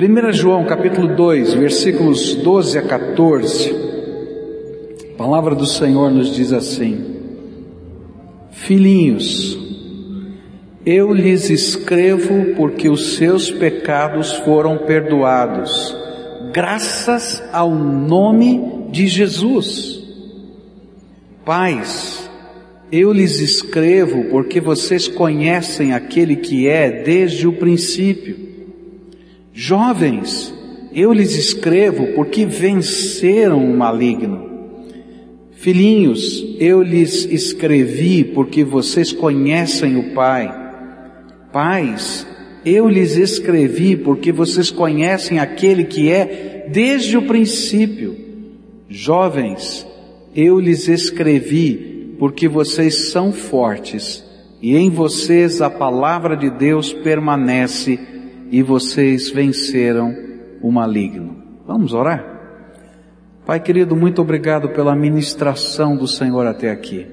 [0.00, 3.70] 1 João capítulo 2, versículos 12 a 14.
[5.12, 7.04] A palavra do Senhor nos diz assim:
[8.50, 9.58] Filhinhos,
[10.86, 15.94] eu lhes escrevo porque os seus pecados foram perdoados,
[16.50, 20.02] graças ao nome de Jesus.
[21.44, 22.26] Pais,
[22.90, 28.48] eu lhes escrevo porque vocês conhecem aquele que é desde o princípio.
[29.62, 30.54] Jovens,
[30.90, 34.48] eu lhes escrevo porque venceram o maligno.
[35.50, 40.50] Filhinhos, eu lhes escrevi porque vocês conhecem o Pai.
[41.52, 42.26] Pais,
[42.64, 48.16] eu lhes escrevi porque vocês conhecem aquele que é desde o princípio.
[48.88, 49.86] Jovens,
[50.34, 54.24] eu lhes escrevi porque vocês são fortes
[54.62, 58.00] e em vocês a palavra de Deus permanece
[58.50, 60.14] e vocês venceram
[60.60, 61.36] o maligno.
[61.66, 62.40] Vamos orar?
[63.46, 67.06] Pai querido, muito obrigado pela ministração do Senhor até aqui.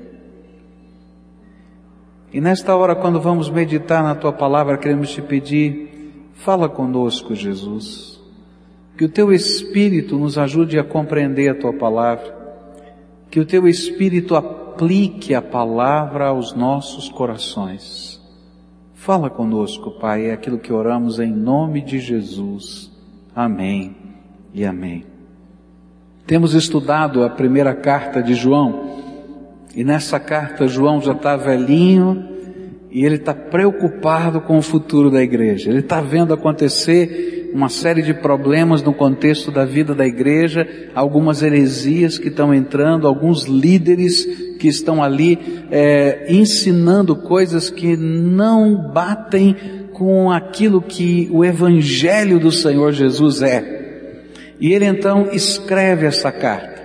[2.34, 8.20] E nesta hora, quando vamos meditar na tua palavra, queremos te pedir, fala conosco, Jesus.
[8.98, 12.36] Que o teu Espírito nos ajude a compreender a tua palavra.
[13.30, 18.17] Que o teu Espírito aplique a palavra aos nossos corações.
[19.08, 22.92] Fala conosco, Pai, é aquilo que oramos em nome de Jesus.
[23.34, 23.96] Amém
[24.54, 25.06] e amém.
[26.26, 28.98] Temos estudado a primeira carta de João,
[29.74, 32.28] e nessa carta João já está velhinho
[32.92, 35.70] e ele está preocupado com o futuro da igreja.
[35.70, 41.42] Ele está vendo acontecer uma série de problemas no contexto da vida da igreja, algumas
[41.42, 45.40] heresias que estão entrando, alguns líderes que estão ali
[45.72, 49.56] é, ensinando coisas que não batem
[49.94, 53.78] com aquilo que o Evangelho do Senhor Jesus é.
[54.60, 56.78] E ele então escreve essa carta.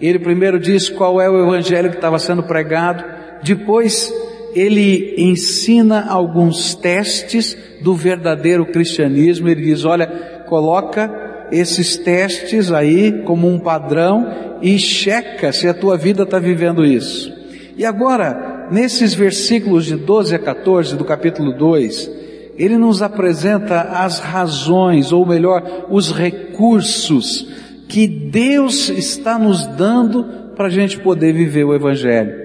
[0.00, 3.04] Ele primeiro diz qual é o Evangelho que estava sendo pregado,
[3.42, 4.12] depois
[4.54, 9.48] ele ensina alguns testes do verdadeiro cristianismo.
[9.48, 10.06] Ele diz: olha,
[10.46, 16.84] coloca esses testes aí como um padrão e checa se a tua vida está vivendo
[16.84, 17.32] isso.
[17.76, 22.10] E agora, nesses versículos de 12 a 14 do capítulo 2,
[22.56, 27.48] ele nos apresenta as razões, ou melhor, os recursos
[27.88, 30.24] que Deus está nos dando
[30.56, 32.44] para a gente poder viver o Evangelho.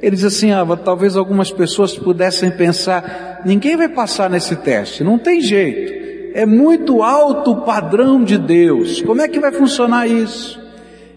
[0.00, 5.18] Ele diz assim, ah, talvez algumas pessoas pudessem pensar, ninguém vai passar nesse teste, não
[5.18, 6.07] tem jeito.
[6.34, 9.02] É muito alto o padrão de Deus.
[9.02, 10.60] Como é que vai funcionar isso?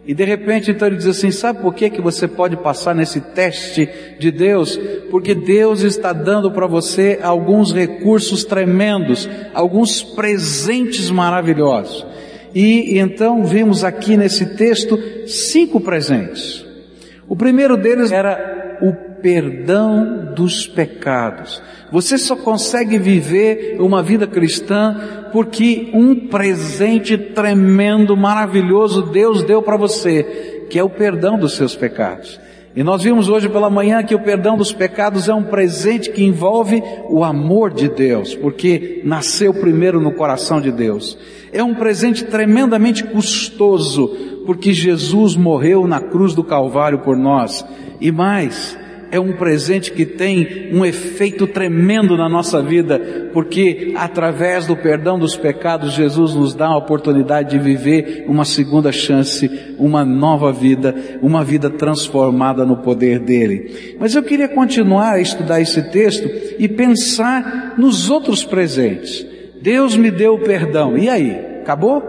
[0.05, 3.21] E de repente então ele diz assim, sabe por que que você pode passar nesse
[3.21, 3.87] teste
[4.19, 4.77] de Deus?
[5.11, 12.05] Porque Deus está dando para você alguns recursos tremendos, alguns presentes maravilhosos.
[12.53, 14.97] E então vimos aqui nesse texto
[15.27, 16.65] cinco presentes.
[17.27, 21.61] O primeiro deles era o perdão dos pecados.
[21.91, 29.77] Você só consegue viver uma vida cristã porque um presente tremendo, maravilhoso Deus deu para
[29.77, 32.39] você, que é o perdão dos seus pecados.
[32.73, 36.23] E nós vimos hoje pela manhã que o perdão dos pecados é um presente que
[36.23, 41.17] envolve o amor de Deus, porque nasceu primeiro no coração de Deus.
[41.51, 44.07] É um presente tremendamente custoso,
[44.45, 47.65] porque Jesus morreu na cruz do Calvário por nós.
[47.99, 48.77] E mais,
[49.11, 55.19] é um presente que tem um efeito tremendo na nossa vida, porque através do perdão
[55.19, 60.95] dos pecados, Jesus nos dá a oportunidade de viver uma segunda chance, uma nova vida,
[61.21, 63.97] uma vida transformada no poder dele.
[63.99, 69.25] Mas eu queria continuar a estudar esse texto e pensar nos outros presentes.
[69.61, 70.97] Deus me deu o perdão.
[70.97, 71.31] E aí?
[71.61, 72.01] Acabou?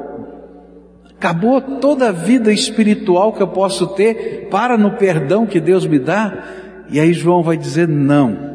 [1.16, 5.98] Acabou toda a vida espiritual que eu posso ter para no perdão que Deus me
[5.98, 6.62] dá?
[6.92, 8.52] E aí João vai dizer não.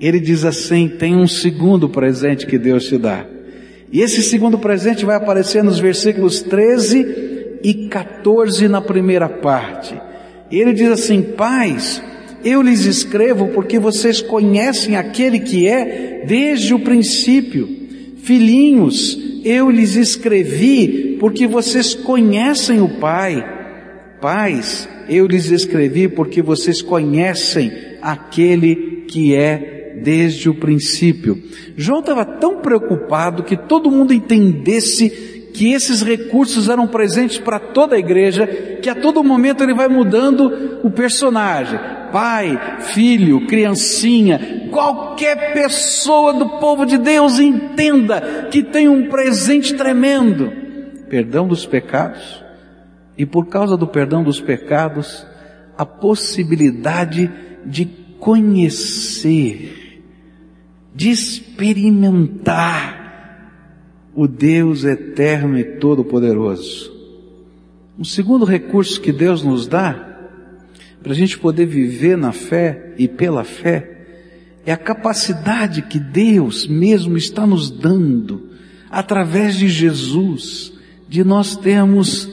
[0.00, 3.24] Ele diz assim: tem um segundo presente que Deus te dá.
[3.90, 9.98] E esse segundo presente vai aparecer nos versículos 13 e 14 na primeira parte.
[10.50, 12.02] Ele diz assim: Pais,
[12.44, 17.68] eu lhes escrevo porque vocês conhecem aquele que é desde o princípio.
[18.18, 23.54] Filhinhos, eu lhes escrevi porque vocês conhecem o Pai.
[24.20, 31.42] Pais, eu lhes escrevi porque vocês conhecem aquele que é desde o princípio.
[31.76, 37.96] João estava tão preocupado que todo mundo entendesse que esses recursos eram presentes para toda
[37.96, 38.46] a igreja,
[38.82, 41.80] que a todo momento ele vai mudando o personagem.
[42.12, 50.52] Pai, filho, criancinha, qualquer pessoa do povo de Deus entenda que tem um presente tremendo.
[51.08, 52.45] Perdão dos pecados.
[53.16, 55.26] E por causa do perdão dos pecados,
[55.76, 57.30] a possibilidade
[57.64, 57.86] de
[58.18, 60.02] conhecer,
[60.94, 62.96] de experimentar
[64.14, 66.94] o Deus eterno e todo-poderoso.
[67.98, 70.14] Um segundo recurso que Deus nos dá,
[71.02, 73.96] para a gente poder viver na fé e pela fé,
[74.64, 78.50] é a capacidade que Deus mesmo está nos dando,
[78.90, 80.72] através de Jesus,
[81.08, 82.28] de nós termos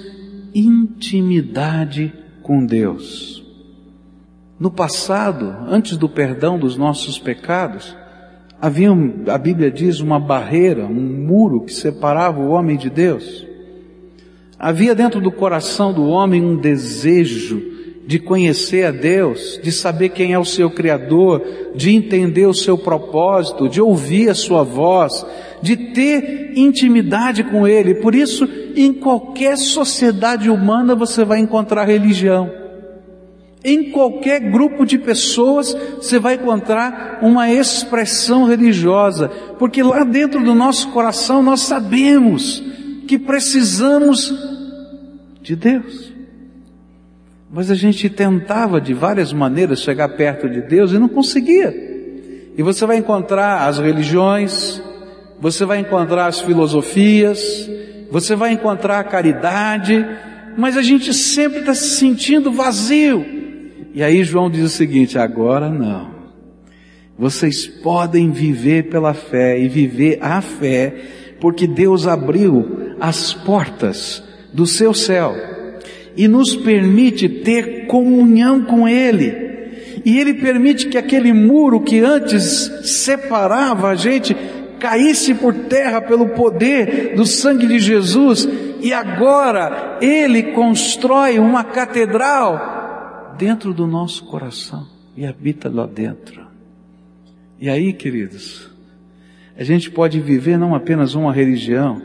[0.54, 3.44] intimidade com Deus.
[4.60, 7.96] No passado, antes do perdão dos nossos pecados,
[8.62, 8.90] havia,
[9.28, 13.46] a Bíblia diz, uma barreira, um muro que separava o homem de Deus.
[14.58, 17.74] Havia dentro do coração do homem um desejo
[18.06, 21.42] de conhecer a Deus, de saber quem é o seu Criador,
[21.76, 25.26] de entender o seu propósito, de ouvir a sua voz,
[25.62, 27.96] de ter intimidade com Ele.
[27.96, 32.52] Por isso, em qualquer sociedade humana você vai encontrar religião.
[33.64, 40.54] Em qualquer grupo de pessoas você vai encontrar uma expressão religiosa, porque lá dentro do
[40.54, 42.62] nosso coração nós sabemos
[43.08, 44.34] que precisamos
[45.42, 46.12] de Deus.
[47.52, 51.72] Mas a gente tentava de várias maneiras chegar perto de Deus e não conseguia.
[52.58, 54.82] E você vai encontrar as religiões,
[55.40, 57.70] você vai encontrar as filosofias,
[58.14, 60.06] você vai encontrar a caridade,
[60.56, 63.26] mas a gente sempre está se sentindo vazio.
[63.92, 66.14] E aí João diz o seguinte: agora não.
[67.18, 70.94] Vocês podem viver pela fé e viver a fé,
[71.40, 74.24] porque Deus abriu as portas
[74.54, 75.36] do seu céu
[76.16, 79.34] e nos permite ter comunhão com Ele.
[80.06, 82.44] E Ele permite que aquele muro que antes
[82.84, 84.36] separava a gente
[84.84, 88.46] caísse por terra pelo poder do sangue de Jesus,
[88.82, 94.86] e agora Ele constrói uma catedral dentro do nosso coração
[95.16, 96.46] e habita lá dentro.
[97.58, 98.70] E aí, queridos,
[99.58, 102.02] a gente pode viver não apenas uma religião,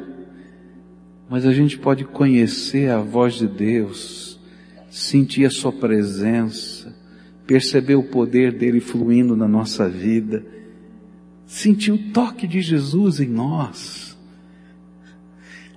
[1.29, 4.39] mas a gente pode conhecer a voz de Deus,
[4.89, 6.95] sentir a Sua presença,
[7.45, 10.58] perceber o poder dele fluindo na nossa vida,
[11.49, 14.09] sentir o toque de Jesus em nós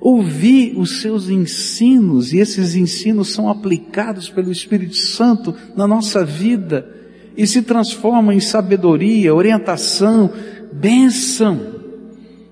[0.01, 6.89] ouvir os seus ensinos, e esses ensinos são aplicados pelo Espírito Santo na nossa vida,
[7.37, 10.33] e se transformam em sabedoria, orientação,
[10.73, 11.79] bênção.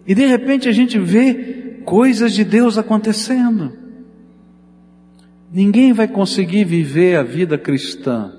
[0.06, 3.74] E de repente a gente vê coisas de Deus acontecendo.
[5.52, 8.32] Ninguém vai conseguir viver a vida cristã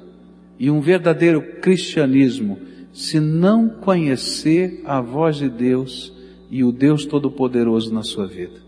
[0.59, 2.59] e um verdadeiro cristianismo
[2.93, 6.13] se não conhecer a voz de Deus
[6.51, 8.61] e o Deus Todo-Poderoso na sua vida.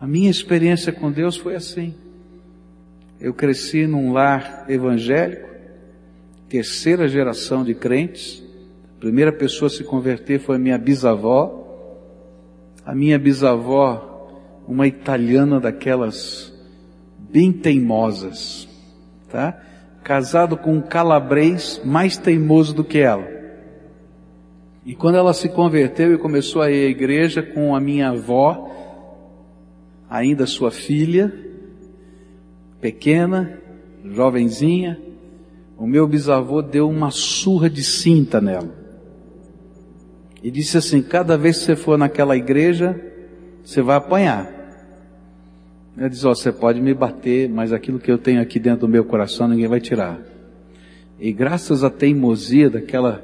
[0.00, 1.94] A minha experiência com Deus foi assim.
[3.20, 5.48] Eu cresci num lar evangélico,
[6.48, 8.42] terceira geração de crentes.
[8.96, 11.60] A primeira pessoa a se converter foi a minha bisavó.
[12.84, 16.52] A minha bisavó, uma italiana daquelas
[17.16, 18.68] bem teimosas,
[19.30, 19.60] tá?
[20.02, 23.26] Casado com um calabrês mais teimoso do que ela.
[24.84, 28.70] E quando ela se converteu e começou a ir à igreja com a minha avó,
[30.10, 31.32] ainda sua filha,
[32.80, 33.60] pequena,
[34.04, 35.00] jovenzinha,
[35.78, 38.70] o meu bisavô deu uma surra de cinta nela.
[40.42, 43.00] E disse assim: cada vez que você for naquela igreja,
[43.64, 44.61] você vai apanhar.
[45.96, 48.80] Ela diz: Ó, oh, você pode me bater, mas aquilo que eu tenho aqui dentro
[48.80, 50.20] do meu coração ninguém vai tirar.
[51.20, 53.22] E graças à teimosia daquela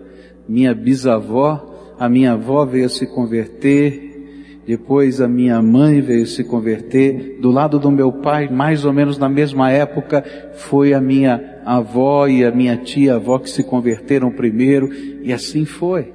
[0.49, 7.39] minha bisavó, a minha avó veio se converter, depois a minha mãe veio se converter.
[7.41, 10.23] Do lado do meu pai, mais ou menos na mesma época,
[10.55, 14.91] foi a minha avó e a minha tia-avó que se converteram primeiro,
[15.23, 16.13] e assim foi.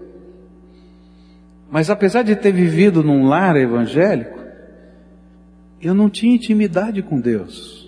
[1.69, 4.42] Mas apesar de ter vivido num lar evangélico,
[5.87, 7.87] eu não tinha intimidade com Deus.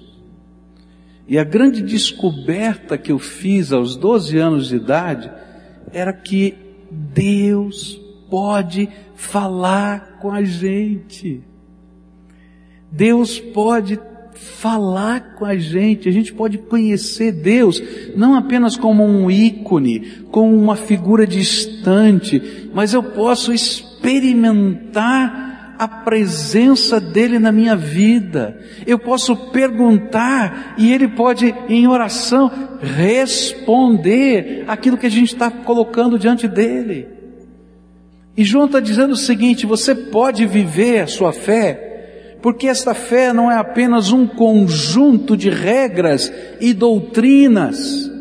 [1.28, 5.32] E a grande descoberta que eu fiz aos 12 anos de idade
[5.92, 6.54] era que
[6.92, 8.00] Deus
[8.30, 11.42] pode falar com a gente.
[12.92, 14.00] Deus pode
[14.36, 17.82] falar com a gente, a gente pode conhecer Deus
[18.16, 25.45] não apenas como um ícone, como uma figura distante, mas eu posso experimentar
[25.78, 28.60] a presença dele na minha vida.
[28.86, 32.52] Eu posso perguntar e ele pode, em oração,
[32.82, 37.08] responder aquilo que a gente está colocando diante dele.
[38.38, 43.32] E João está dizendo o seguinte: você pode viver a sua fé, porque esta fé
[43.32, 48.12] não é apenas um conjunto de regras e doutrinas,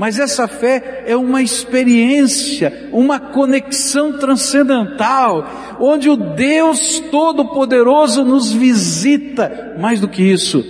[0.00, 9.76] mas essa fé é uma experiência, uma conexão transcendental, onde o Deus Todo-Poderoso nos visita.
[9.78, 10.64] Mais do que isso,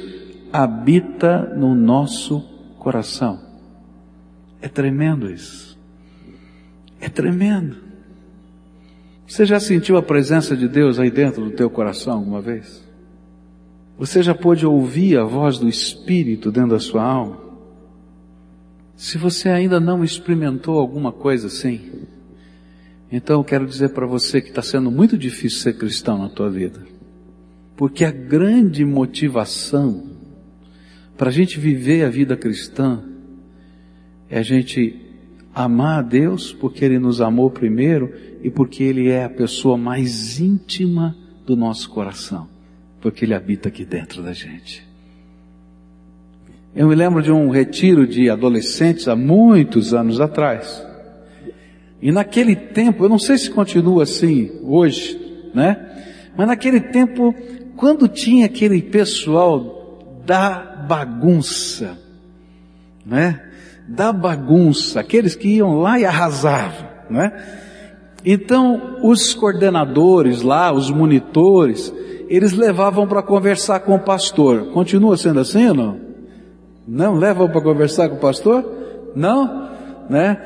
[0.53, 2.41] habita no nosso
[2.77, 3.39] coração.
[4.61, 5.79] É tremendo isso.
[7.01, 7.77] É tremendo.
[9.29, 12.85] Você já sentiu a presença de Deus aí dentro do teu coração alguma vez?
[13.97, 17.40] Você já pôde ouvir a voz do Espírito dentro da sua alma?
[19.01, 21.81] Se você ainda não experimentou alguma coisa assim,
[23.11, 26.51] então eu quero dizer para você que está sendo muito difícil ser cristão na tua
[26.51, 26.87] vida.
[27.79, 30.07] Porque a grande motivação
[31.17, 33.03] para a gente viver a vida cristã
[34.29, 35.01] é a gente
[35.55, 40.39] amar a Deus porque Ele nos amou primeiro e porque Ele é a pessoa mais
[40.39, 41.17] íntima
[41.47, 42.47] do nosso coração,
[43.01, 44.90] porque Ele habita aqui dentro da gente.
[46.75, 50.87] Eu me lembro de um retiro de adolescentes há muitos anos atrás.
[52.01, 55.21] E naquele tempo, eu não sei se continua assim hoje,
[55.53, 55.77] né?
[56.37, 57.35] Mas naquele tempo,
[57.77, 61.99] quando tinha aquele pessoal da bagunça,
[63.05, 63.43] né?
[63.89, 67.33] Da bagunça, aqueles que iam lá e arrasavam, né?
[68.25, 71.93] Então, os coordenadores lá, os monitores,
[72.29, 74.67] eles levavam para conversar com o pastor.
[74.73, 76.10] Continua sendo assim ou não?
[76.91, 78.69] Não levam para conversar com o pastor?
[79.15, 79.71] Não,
[80.11, 80.37] né?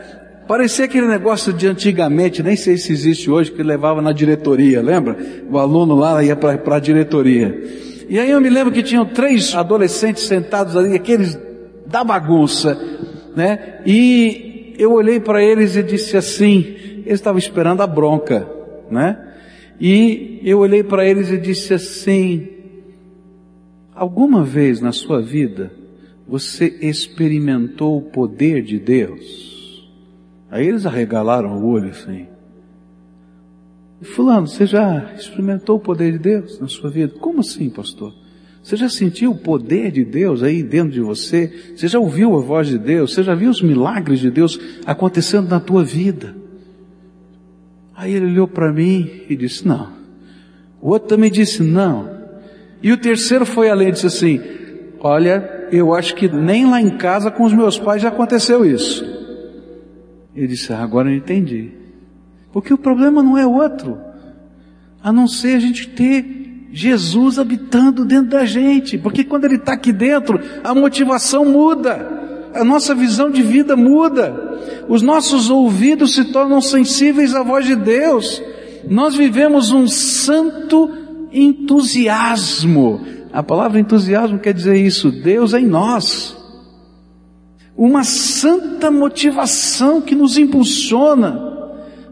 [0.46, 5.16] Parecia aquele negócio de antigamente, nem sei se existe hoje, que levava na diretoria, lembra?
[5.50, 7.64] O aluno lá ia para a diretoria.
[8.10, 11.38] E aí eu me lembro que tinham três adolescentes sentados ali, aqueles
[11.86, 12.78] da bagunça,
[13.34, 13.80] né?
[13.86, 16.58] E eu olhei para eles e disse assim,
[17.06, 18.46] eles estavam esperando a bronca,
[18.90, 19.16] né?
[19.80, 22.48] E eu olhei para eles e disse assim,
[23.94, 25.72] alguma vez na sua vida,
[26.26, 29.88] você experimentou o poder de Deus?
[30.50, 32.26] Aí eles arregalaram o olho assim.
[34.02, 37.14] Fulano, você já experimentou o poder de Deus na sua vida?
[37.19, 38.12] Como assim, pastor?
[38.62, 41.52] Você já sentiu o poder de Deus aí dentro de você?
[41.76, 43.12] Você já ouviu a voz de Deus?
[43.12, 46.35] Você já viu os milagres de Deus acontecendo na tua vida?
[47.95, 49.93] Aí ele olhou para mim e disse: Não.
[50.81, 52.11] O outro também disse: Não.
[52.83, 54.40] E o terceiro foi além e disse assim:
[54.99, 59.04] Olha, eu acho que nem lá em casa com os meus pais já aconteceu isso.
[60.35, 61.71] Ele disse, ah, agora eu entendi.
[62.52, 63.99] Porque o problema não é outro,
[65.02, 68.99] a não ser a gente ter Jesus habitando dentro da gente.
[68.99, 74.61] Porque quando Ele está aqui dentro, a motivação muda, a nossa visão de vida muda,
[74.88, 78.43] os nossos ouvidos se tornam sensíveis à voz de Deus.
[78.88, 80.90] Nós vivemos um santo
[81.33, 83.00] entusiasmo
[83.34, 86.36] a palavra entusiasmo quer dizer isso, Deus é em nós.
[87.76, 91.52] Uma santa motivação que nos impulsiona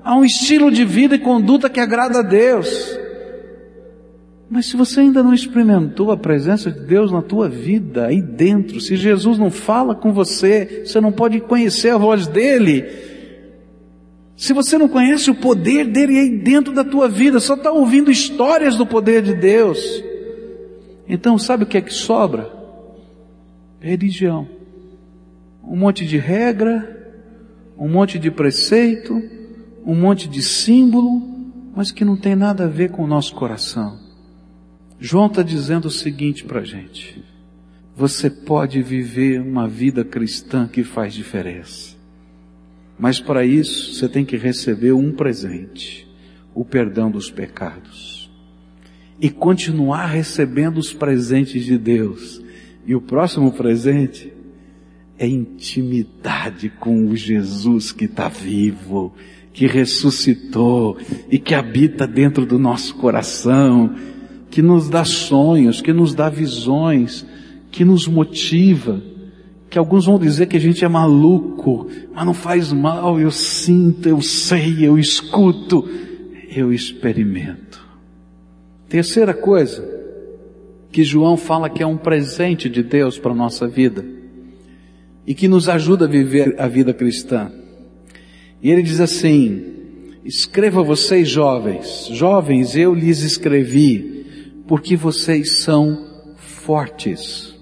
[0.03, 2.99] a um estilo de vida e conduta que agrada a Deus.
[4.51, 8.81] Mas se você ainda não experimentou a presença de Deus na tua vida, aí dentro,
[8.81, 12.85] se Jesus não fala com você, você não pode conhecer a voz dele.
[14.37, 18.11] Se você não conhece o poder dele aí dentro da tua vida, só está ouvindo
[18.11, 20.11] histórias do poder de Deus.
[21.13, 22.51] Então, sabe o que é que sobra?
[23.79, 24.49] Religião.
[25.63, 27.21] Um monte de regra,
[27.77, 29.23] um monte de preceito,
[29.85, 31.21] um monte de símbolo,
[31.77, 34.01] mas que não tem nada a ver com o nosso coração.
[34.99, 37.23] João está dizendo o seguinte para a gente:
[37.95, 41.95] você pode viver uma vida cristã que faz diferença,
[42.99, 46.09] mas para isso você tem que receber um presente:
[46.55, 48.12] o perdão dos pecados
[49.23, 52.43] e continuar recebendo os presentes de Deus.
[52.85, 54.33] E o próximo presente
[55.17, 59.15] é intimidade com o Jesus que está vivo,
[59.53, 60.99] que ressuscitou
[61.31, 63.95] e que habita dentro do nosso coração,
[64.51, 67.25] que nos dá sonhos, que nos dá visões,
[67.71, 69.01] que nos motiva.
[69.71, 74.09] Que alguns vão dizer que a gente é maluco, mas não faz mal, eu sinto,
[74.09, 75.89] eu sei, eu escuto,
[76.51, 77.82] eu experimento.
[78.93, 79.83] Terceira coisa,
[80.91, 84.05] que João fala que é um presente de Deus para a nossa vida
[85.27, 87.51] e que nos ajuda a viver a vida cristã.
[88.61, 89.65] E ele diz assim:
[90.23, 94.27] escreva vocês jovens, jovens eu lhes escrevi,
[94.69, 97.59] porque vocês são fortes.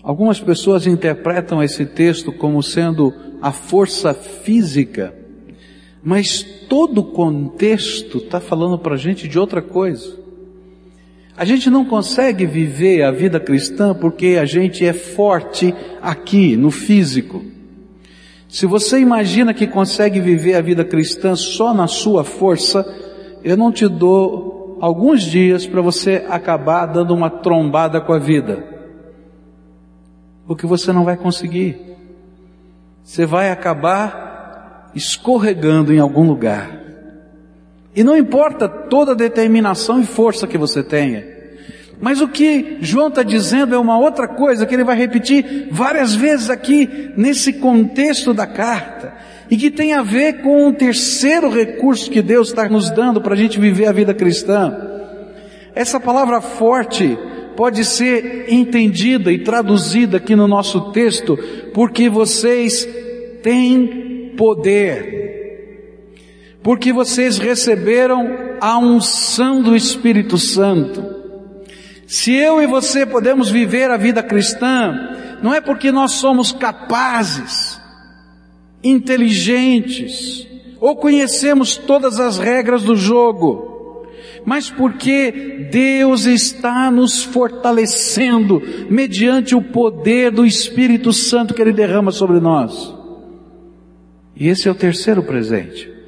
[0.00, 5.12] Algumas pessoas interpretam esse texto como sendo a força física,
[6.02, 10.18] mas todo o contexto está falando para a gente de outra coisa.
[11.36, 16.70] A gente não consegue viver a vida cristã porque a gente é forte aqui, no
[16.70, 17.42] físico.
[18.48, 22.84] Se você imagina que consegue viver a vida cristã só na sua força,
[23.44, 28.64] eu não te dou alguns dias para você acabar dando uma trombada com a vida.
[30.46, 31.78] Porque você não vai conseguir.
[33.02, 34.29] Você vai acabar
[34.94, 36.80] escorregando em algum lugar.
[37.94, 41.24] E não importa toda a determinação e força que você tenha.
[42.00, 46.14] Mas o que João está dizendo é uma outra coisa que ele vai repetir várias
[46.14, 49.12] vezes aqui nesse contexto da carta.
[49.50, 53.34] E que tem a ver com um terceiro recurso que Deus está nos dando para
[53.34, 54.74] a gente viver a vida cristã.
[55.74, 57.18] Essa palavra forte
[57.56, 61.36] pode ser entendida e traduzida aqui no nosso texto,
[61.74, 62.88] porque vocês
[63.42, 64.09] têm
[64.40, 65.20] poder
[66.62, 71.02] porque vocês receberam a unção do Espírito Santo.
[72.06, 77.80] Se eu e você podemos viver a vida cristã, não é porque nós somos capazes,
[78.82, 80.46] inteligentes,
[80.80, 84.06] ou conhecemos todas as regras do jogo,
[84.44, 92.10] mas porque Deus está nos fortalecendo mediante o poder do Espírito Santo que Ele derrama
[92.10, 92.99] sobre nós.
[94.40, 96.00] E esse é o terceiro presente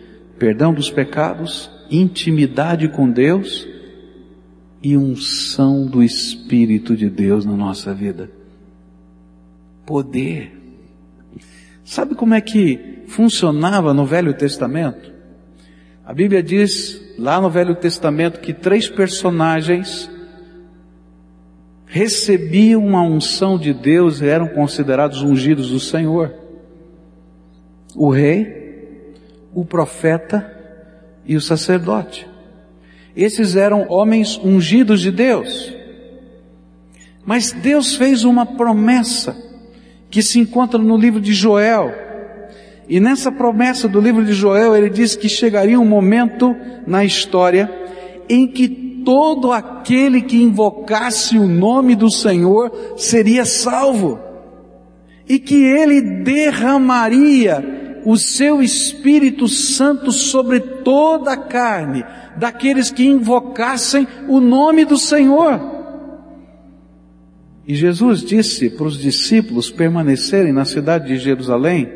[0.42, 3.68] perdão dos pecados, intimidade com Deus
[4.82, 8.28] e unção do Espírito de Deus na nossa vida.
[9.86, 10.50] Poder.
[11.84, 15.12] Sabe como é que funcionava no Velho Testamento?
[16.04, 20.10] A Bíblia diz lá no Velho Testamento que três personagens
[21.86, 26.41] recebiam a unção de Deus e eram considerados ungidos do Senhor.
[27.94, 29.14] O rei,
[29.54, 30.50] o profeta
[31.26, 32.28] e o sacerdote.
[33.14, 35.72] Esses eram homens ungidos de Deus.
[37.24, 39.36] Mas Deus fez uma promessa
[40.10, 41.92] que se encontra no livro de Joel.
[42.88, 47.70] E nessa promessa do livro de Joel, ele diz que chegaria um momento na história
[48.28, 48.68] em que
[49.04, 54.18] todo aquele que invocasse o nome do Senhor seria salvo.
[55.28, 62.04] E que ele derramaria o seu Espírito Santo sobre toda a carne,
[62.36, 65.72] daqueles que invocassem o nome do Senhor.
[67.66, 71.88] E Jesus disse para os discípulos permanecerem na cidade de Jerusalém,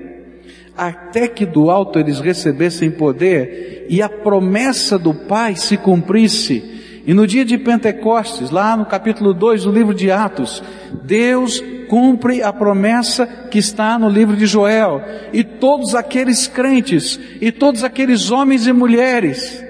[0.77, 6.63] até que do alto eles recebessem poder e a promessa do Pai se cumprisse.
[7.07, 10.63] E no dia de Pentecostes, lá no capítulo 2 do livro de Atos,
[11.05, 15.03] Deus cumpre a promessa que está no livro de Joel.
[15.33, 19.65] E todos aqueles crentes, e todos aqueles homens e mulheres,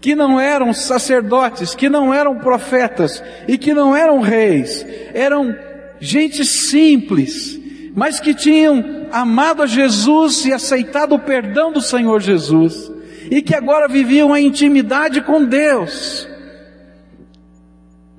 [0.00, 5.54] que não eram sacerdotes, que não eram profetas e que não eram reis, eram
[5.98, 7.58] gente simples,
[7.94, 12.92] mas que tinham amado a Jesus e aceitado o perdão do Senhor Jesus,
[13.30, 16.28] e que agora viviam a intimidade com Deus.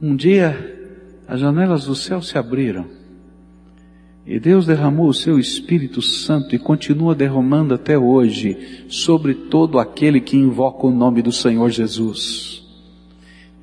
[0.02, 0.77] Um dia
[1.28, 2.86] as janelas do céu se abriram
[4.30, 10.20] e Deus derramou o seu Espírito Santo e continua derramando até hoje sobre todo aquele
[10.20, 12.62] que invoca o nome do Senhor Jesus.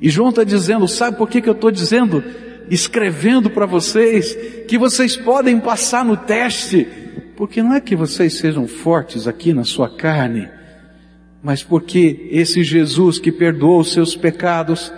[0.00, 2.24] E João está dizendo, sabe por que, que eu estou dizendo,
[2.70, 4.34] escrevendo para vocês,
[4.66, 6.88] que vocês podem passar no teste?
[7.36, 10.48] Porque não é que vocês sejam fortes aqui na sua carne,
[11.42, 14.90] mas porque esse Jesus que perdoou os seus pecados,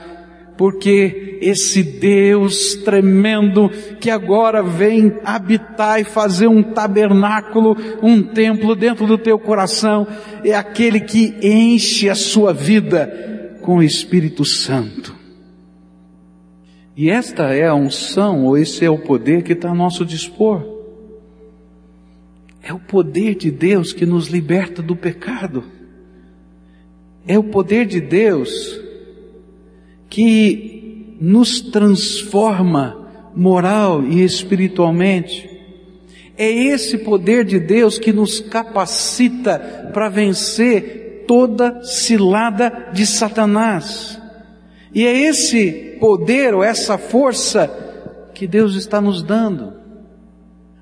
[0.57, 3.69] porque esse Deus tremendo
[4.01, 10.07] que agora vem habitar e fazer um tabernáculo, um templo dentro do teu coração,
[10.45, 15.15] é aquele que enche a sua vida com o Espírito Santo.
[16.97, 20.65] E esta é a unção, ou esse é o poder que está a nosso dispor.
[22.63, 25.63] É o poder de Deus que nos liberta do pecado.
[27.29, 28.86] É o poder de Deus
[30.09, 35.49] que nos transforma moral e espiritualmente.
[36.37, 44.21] É esse poder de Deus que nos capacita para vencer toda cilada de Satanás.
[44.95, 47.71] E é esse poder ou essa força
[48.35, 49.75] que Deus está nos dando.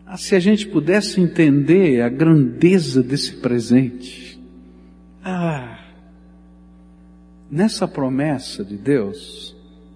[0.06, 4.38] Ah, se a gente pudesse entender a grandeza desse presente.
[5.24, 5.73] Ah,
[7.55, 9.55] nessa promessa de Deus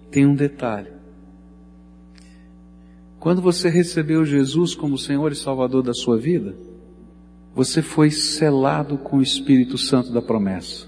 [0.09, 0.87] tem um detalhe.
[3.19, 6.55] Quando você recebeu Jesus como Senhor e Salvador da sua vida,
[7.53, 10.87] você foi selado com o Espírito Santo da promessa.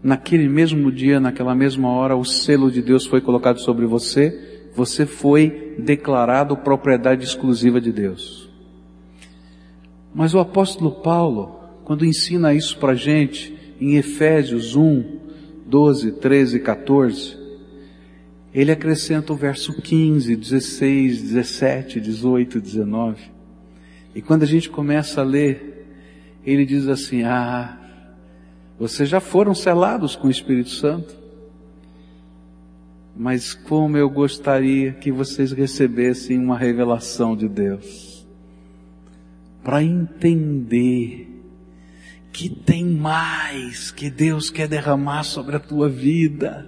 [0.00, 5.04] Naquele mesmo dia, naquela mesma hora, o selo de Deus foi colocado sobre você, você
[5.04, 8.48] foi declarado propriedade exclusiva de Deus.
[10.14, 15.22] Mas o apóstolo Paulo, quando ensina isso para gente, em Efésios 1,
[15.72, 17.38] 12, 13 e 14,
[18.52, 23.22] ele acrescenta o verso 15, 16, 17, 18 e 19.
[24.14, 25.86] E quando a gente começa a ler,
[26.44, 27.80] ele diz assim: Ah,
[28.78, 31.16] vocês já foram selados com o Espírito Santo,
[33.16, 38.26] mas como eu gostaria que vocês recebessem uma revelação de Deus,
[39.64, 41.31] para entender
[42.32, 46.66] que tem mais que Deus quer derramar sobre a tua vida.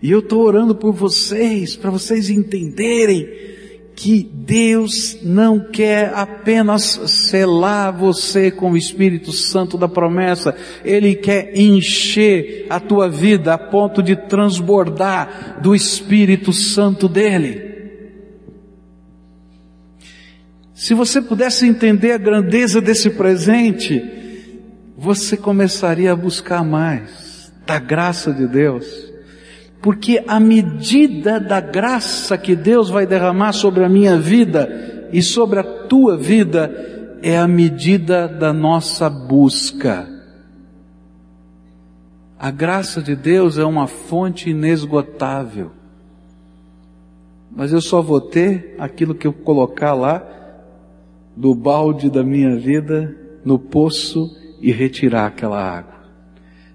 [0.00, 3.28] E eu estou orando por vocês, para vocês entenderem
[3.94, 6.82] que Deus não quer apenas
[7.28, 13.58] selar você com o Espírito Santo da promessa, Ele quer encher a tua vida a
[13.58, 17.70] ponto de transbordar do Espírito Santo dele.
[20.74, 24.21] Se você pudesse entender a grandeza desse presente,
[25.02, 29.12] você começaria a buscar mais da graça de Deus
[29.82, 35.58] porque a medida da graça que Deus vai derramar sobre a minha vida e sobre
[35.58, 40.08] a tua vida é a medida da nossa busca.
[42.38, 45.72] A graça de Deus é uma fonte inesgotável.
[47.50, 50.24] Mas eu só vou ter aquilo que eu colocar lá
[51.36, 54.30] do balde da minha vida no poço
[54.62, 56.00] e retirar aquela água.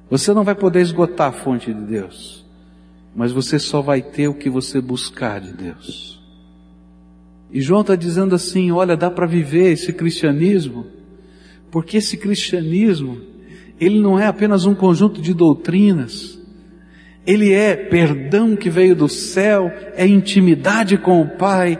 [0.10, 2.38] Você não vai poder esgotar a fonte de Deus
[3.18, 6.22] mas você só vai ter o que você buscar de Deus.
[7.52, 10.86] E João está dizendo assim: olha, dá para viver esse cristianismo,
[11.72, 13.20] porque esse cristianismo,
[13.82, 16.40] ele não é apenas um conjunto de doutrinas,
[17.26, 21.80] ele é perdão que veio do céu, é intimidade com o Pai,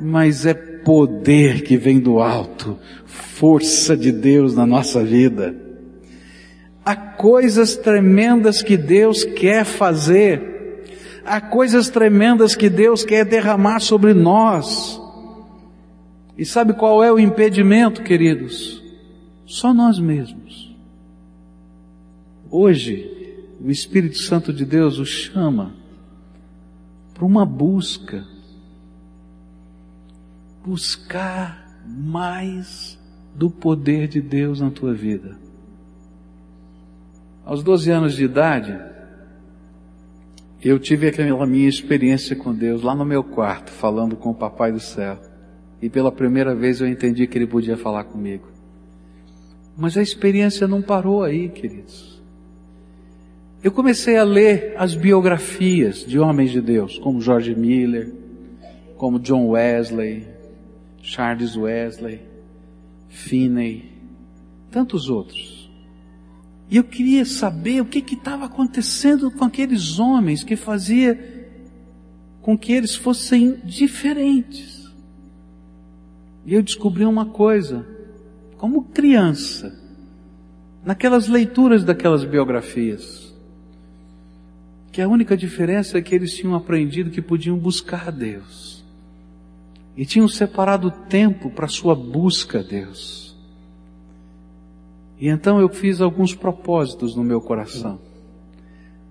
[0.00, 5.54] mas é poder que vem do alto, força de Deus na nossa vida.
[6.84, 10.84] Há coisas tremendas que Deus quer fazer,
[11.24, 15.00] há coisas tremendas que Deus quer derramar sobre nós.
[16.36, 18.82] E sabe qual é o impedimento, queridos?
[19.44, 20.74] Só nós mesmos.
[22.50, 25.74] Hoje, o Espírito Santo de Deus o chama
[27.12, 28.24] para uma busca.
[30.64, 32.98] Buscar mais
[33.34, 35.38] do poder de Deus na tua vida.
[37.44, 38.78] Aos 12 anos de idade,
[40.62, 44.70] eu tive aquela minha experiência com Deus lá no meu quarto, falando com o Papai
[44.70, 45.18] do Céu.
[45.80, 48.46] E pela primeira vez eu entendi que Ele podia falar comigo.
[49.76, 52.20] Mas a experiência não parou aí, queridos.
[53.64, 58.12] Eu comecei a ler as biografias de homens de Deus, como George Miller,
[58.96, 60.26] como John Wesley,
[61.00, 62.20] Charles Wesley,
[63.08, 63.92] Finney,
[64.70, 65.70] tantos outros.
[66.70, 71.40] E eu queria saber o que estava acontecendo com aqueles homens que fazia
[72.40, 74.88] com que eles fossem diferentes.
[76.46, 77.86] E eu descobri uma coisa,
[78.56, 79.78] como criança,
[80.84, 83.34] naquelas leituras daquelas biografias,
[84.90, 88.79] que a única diferença é que eles tinham aprendido que podiam buscar a Deus.
[90.00, 93.36] E tinham separado tempo para sua busca a Deus.
[95.18, 97.98] E então eu fiz alguns propósitos no meu coração.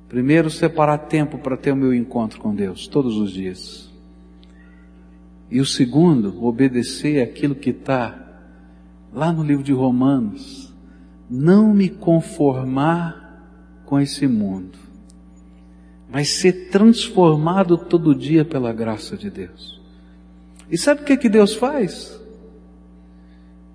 [0.08, 3.94] Primeiro, separar tempo para ter o meu encontro com Deus, todos os dias.
[5.52, 8.42] E o segundo, obedecer aquilo que está
[9.14, 10.74] lá no livro de Romanos.
[11.30, 13.46] Não me conformar
[13.86, 14.80] com esse mundo,
[16.12, 19.79] mas ser transformado todo dia pela graça de Deus.
[20.70, 22.20] E sabe o que, que Deus faz?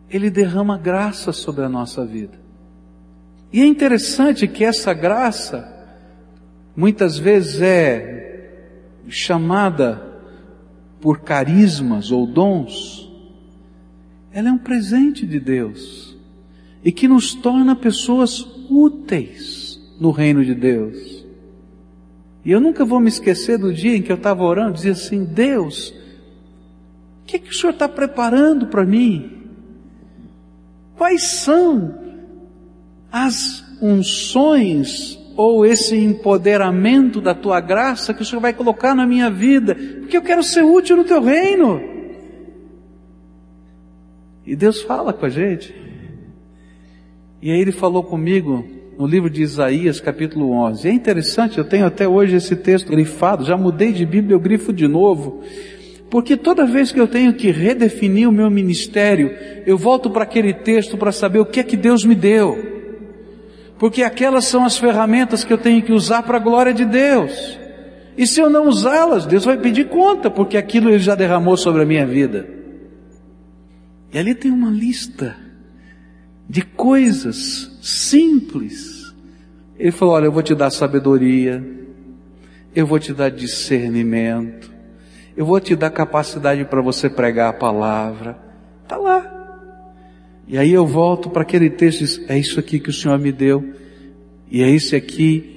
[0.09, 2.39] Ele derrama graça sobre a nossa vida.
[3.53, 5.73] E é interessante que essa graça,
[6.77, 8.15] muitas vezes é
[9.09, 10.15] chamada
[11.01, 13.11] por carismas ou dons,
[14.33, 16.17] ela é um presente de Deus
[16.85, 21.25] e que nos torna pessoas úteis no reino de Deus.
[22.45, 25.25] E eu nunca vou me esquecer do dia em que eu estava orando, dizia assim:
[25.25, 25.95] Deus,
[27.39, 29.31] que, que o Senhor está preparando para mim?
[30.97, 31.99] Quais são
[33.11, 39.31] as unções ou esse empoderamento da tua graça que o Senhor vai colocar na minha
[39.31, 39.75] vida?
[39.75, 41.81] Porque eu quero ser útil no teu reino.
[44.47, 45.75] E Deus fala com a gente.
[47.43, 48.65] E aí ele falou comigo
[48.97, 50.87] no livro de Isaías, capítulo 11.
[50.87, 54.73] É interessante, eu tenho até hoje esse texto grifado, já mudei de Bíblia, eu grifo
[54.73, 55.43] de novo.
[56.11, 59.35] Porque toda vez que eu tenho que redefinir o meu ministério,
[59.67, 62.75] eu volto para aquele texto para saber o que é que Deus me deu.
[63.79, 67.59] Porque aquelas são as ferramentas que eu tenho que usar para a glória de Deus.
[68.17, 71.83] E se eu não usá-las, Deus vai pedir conta, porque aquilo Ele já derramou sobre
[71.83, 72.49] a minha vida.
[74.13, 75.37] E ali tem uma lista
[76.49, 79.13] de coisas simples.
[79.77, 81.65] Ele falou: Olha, eu vou te dar sabedoria,
[82.75, 84.73] eu vou te dar discernimento,
[85.37, 88.39] eu vou te dar capacidade para você pregar a palavra.
[88.83, 89.31] Está lá.
[90.47, 93.75] E aí eu volto para aquele texto é isso aqui que o Senhor me deu,
[94.51, 95.51] e é esse aqui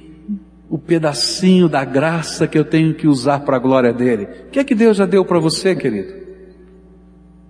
[0.69, 4.27] o pedacinho da graça que eu tenho que usar para a glória dele.
[4.47, 6.13] O que é que Deus já deu para você, querido?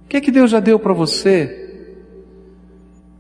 [0.05, 1.67] O que é que Deus já deu para você?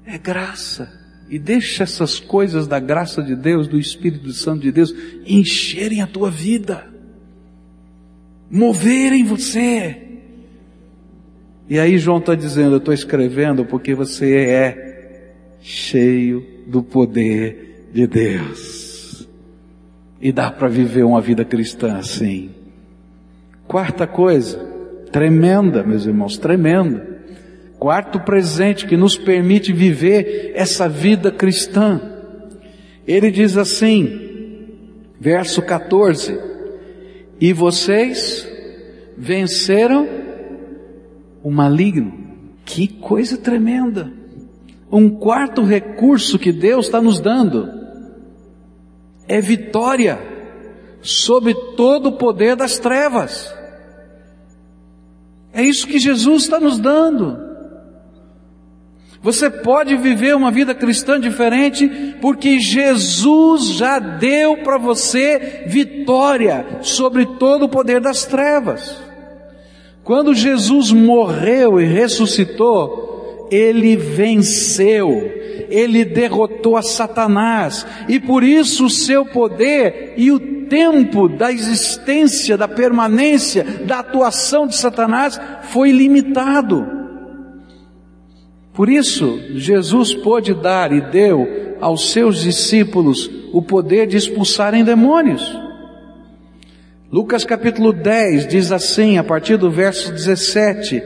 [0.07, 0.89] é graça.
[1.29, 6.07] E deixa essas coisas da graça de Deus, do Espírito Santo de Deus, encherem a
[6.07, 6.87] tua vida,
[8.49, 9.97] moverem você.
[11.69, 18.07] E aí João está dizendo, eu estou escrevendo porque você é cheio do poder de
[18.07, 19.27] Deus.
[20.21, 22.51] E dá para viver uma vida cristã assim.
[23.67, 24.57] Quarta coisa,
[25.11, 27.17] tremenda, meus irmãos, tremenda.
[27.77, 32.01] Quarto presente que nos permite viver essa vida cristã.
[33.05, 34.67] Ele diz assim,
[35.19, 36.39] verso 14:
[37.39, 38.47] E vocês
[39.17, 40.07] venceram
[41.43, 42.13] o maligno.
[42.65, 44.11] Que coisa tremenda!
[44.91, 47.69] Um quarto recurso que Deus está nos dando
[49.27, 50.19] é vitória
[51.01, 53.53] sobre todo o poder das trevas.
[55.53, 57.46] É isso que Jesus está nos dando.
[59.27, 67.25] Você pode viver uma vida cristã diferente porque Jesus já deu para você vitória sobre
[67.37, 69.03] todo o poder das trevas.
[70.01, 75.29] Quando Jesus morreu e ressuscitou, ele venceu,
[75.69, 82.55] ele derrotou a Satanás, e por isso o seu poder e o tempo da existência,
[82.55, 86.96] da permanência, da atuação de Satanás foi limitado.
[88.77, 95.59] Por isso, Jesus pôde dar e deu aos seus discípulos o poder de expulsarem demônios.
[97.11, 101.01] Lucas capítulo 10 diz assim, a partir do verso 17: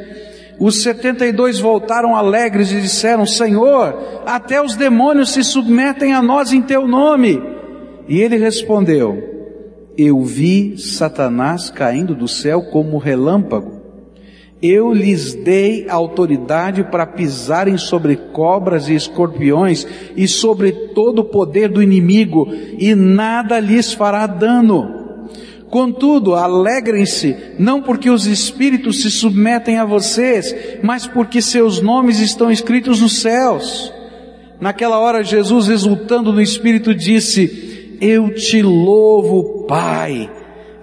[0.60, 6.22] Os setenta e dois voltaram alegres e disseram: Senhor, até os demônios se submetem a
[6.22, 7.42] nós em teu nome.
[8.06, 9.18] E ele respondeu:
[9.98, 13.81] Eu vi Satanás caindo do céu como relâmpago.
[14.62, 21.68] Eu lhes dei autoridade para pisarem sobre cobras e escorpiões e sobre todo o poder
[21.68, 22.48] do inimigo,
[22.78, 25.02] e nada lhes fará dano.
[25.68, 32.52] Contudo, alegrem-se, não porque os espíritos se submetem a vocês, mas porque seus nomes estão
[32.52, 33.92] escritos nos céus.
[34.60, 40.30] Naquela hora, Jesus, exultando no espírito, disse: Eu te louvo, Pai,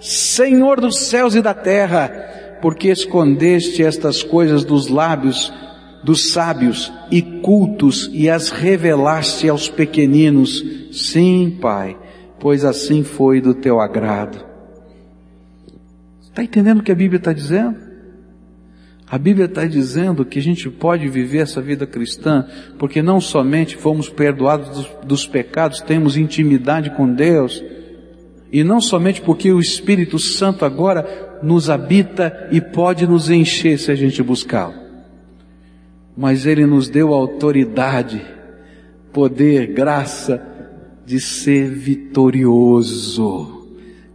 [0.01, 5.53] Senhor dos céus e da terra porque escondeste estas coisas dos lábios
[6.03, 10.65] dos sábios e cultos e as revelaste aos pequeninos.
[10.93, 11.99] Sim, Pai,
[12.39, 14.45] pois assim foi do teu agrado.
[16.23, 17.89] Está entendendo o que a Bíblia está dizendo?
[19.11, 22.47] A Bíblia está dizendo que a gente pode viver essa vida cristã
[22.79, 27.65] porque não somente fomos perdoados dos, dos pecados, temos intimidade com Deus,
[28.53, 33.91] e não somente porque o Espírito Santo agora nos habita e pode nos encher se
[33.91, 34.75] a gente buscá-lo.
[36.17, 38.25] Mas Ele nos deu autoridade,
[39.13, 40.43] poder, graça
[41.07, 43.67] de ser vitorioso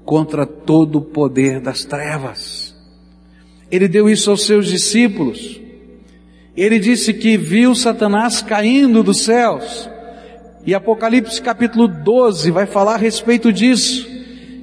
[0.06, 2.76] contra todo o poder das trevas.
[3.72, 5.60] Ele deu isso aos seus discípulos.
[6.56, 9.90] Ele disse que viu Satanás caindo dos céus.
[10.66, 14.12] E Apocalipse capítulo 12 vai falar a respeito disso.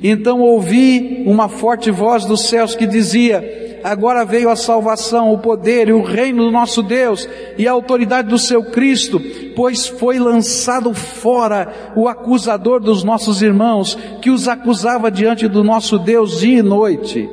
[0.02, 5.88] Então ouvi uma forte voz dos céus que dizia: Agora veio a salvação, o poder
[5.88, 9.20] e o reino do nosso Deus e a autoridade do seu Cristo,
[9.54, 15.98] pois foi lançado fora o acusador dos nossos irmãos, que os acusava diante do nosso
[15.98, 17.28] Deus dia e noite.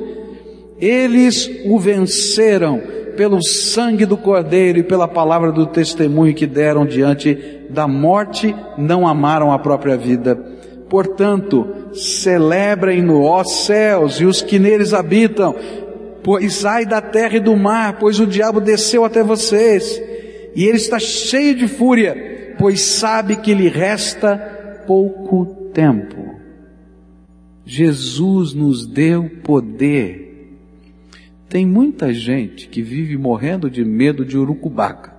[0.80, 2.80] Eles o venceram
[3.16, 7.36] pelo sangue do Cordeiro e pela palavra do testemunho que deram diante
[7.68, 10.57] da morte, não amaram a própria vida.
[10.88, 15.54] Portanto, celebrem-no, ó céus, e os que neles habitam,
[16.22, 20.00] pois sai da terra e do mar, pois o diabo desceu até vocês,
[20.54, 24.36] e ele está cheio de fúria, pois sabe que lhe resta
[24.86, 26.16] pouco tempo.
[27.64, 30.28] Jesus nos deu poder
[31.48, 35.16] tem muita gente que vive morrendo de medo de urucubaca.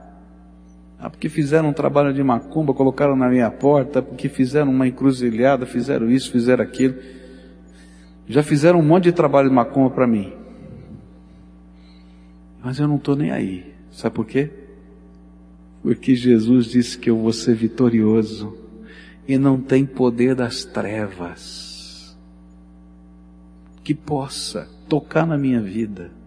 [0.99, 5.65] Ah, porque fizeram um trabalho de macumba, colocaram na minha porta, porque fizeram uma encruzilhada,
[5.65, 6.95] fizeram isso, fizeram aquilo.
[8.27, 10.33] Já fizeram um monte de trabalho de macumba para mim.
[12.61, 13.73] Mas eu não estou nem aí.
[13.91, 14.51] Sabe por quê?
[15.81, 18.57] Porque Jesus disse que eu vou ser vitorioso
[19.25, 22.17] e não tem poder das trevas
[23.85, 26.18] que possa tocar na minha vida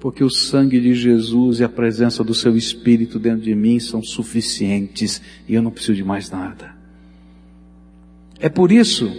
[0.00, 4.02] porque o sangue de Jesus e a presença do seu Espírito dentro de mim são
[4.02, 6.76] suficientes e eu não preciso de mais nada.
[8.38, 9.10] É por isso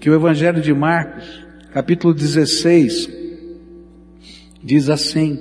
[0.00, 3.08] que o Evangelho de Marcos, capítulo 16,
[4.62, 5.38] diz assim: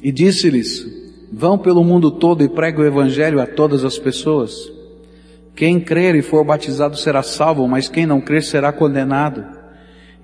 [0.00, 0.86] E disse-lhes:
[1.32, 4.70] Vão pelo mundo todo e pregue o Evangelho a todas as pessoas.
[5.56, 9.44] Quem crer e for batizado será salvo, mas quem não crer será condenado.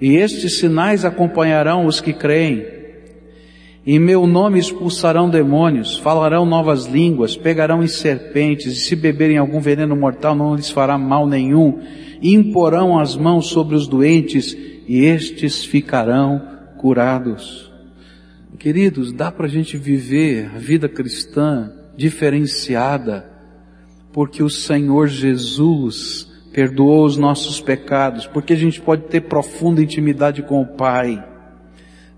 [0.01, 2.82] E estes sinais acompanharão os que creem
[3.85, 9.59] em meu nome expulsarão demônios, falarão novas línguas, pegarão em serpentes, e se beberem algum
[9.59, 11.81] veneno mortal não lhes fará mal nenhum.
[12.23, 16.41] Imporão as mãos sobre os doentes e estes ficarão
[16.79, 17.73] curados.
[18.57, 23.29] Queridos, dá para a gente viver a vida cristã diferenciada,
[24.13, 30.43] porque o Senhor Jesus perdoou os nossos pecados, porque a gente pode ter profunda intimidade
[30.43, 31.32] com o Pai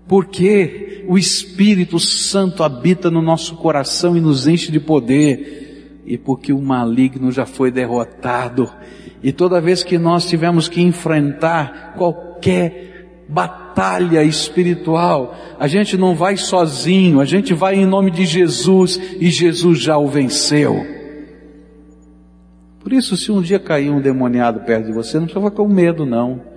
[0.07, 6.53] porque o Espírito Santo habita no nosso coração e nos enche de poder, e porque
[6.53, 8.71] o maligno já foi derrotado.
[9.23, 16.37] E toda vez que nós tivermos que enfrentar qualquer batalha espiritual, a gente não vai
[16.37, 20.85] sozinho, a gente vai em nome de Jesus e Jesus já o venceu.
[22.79, 25.67] Por isso, se um dia cair um demoniado perto de você, não precisa ficar com
[25.67, 26.54] medo não.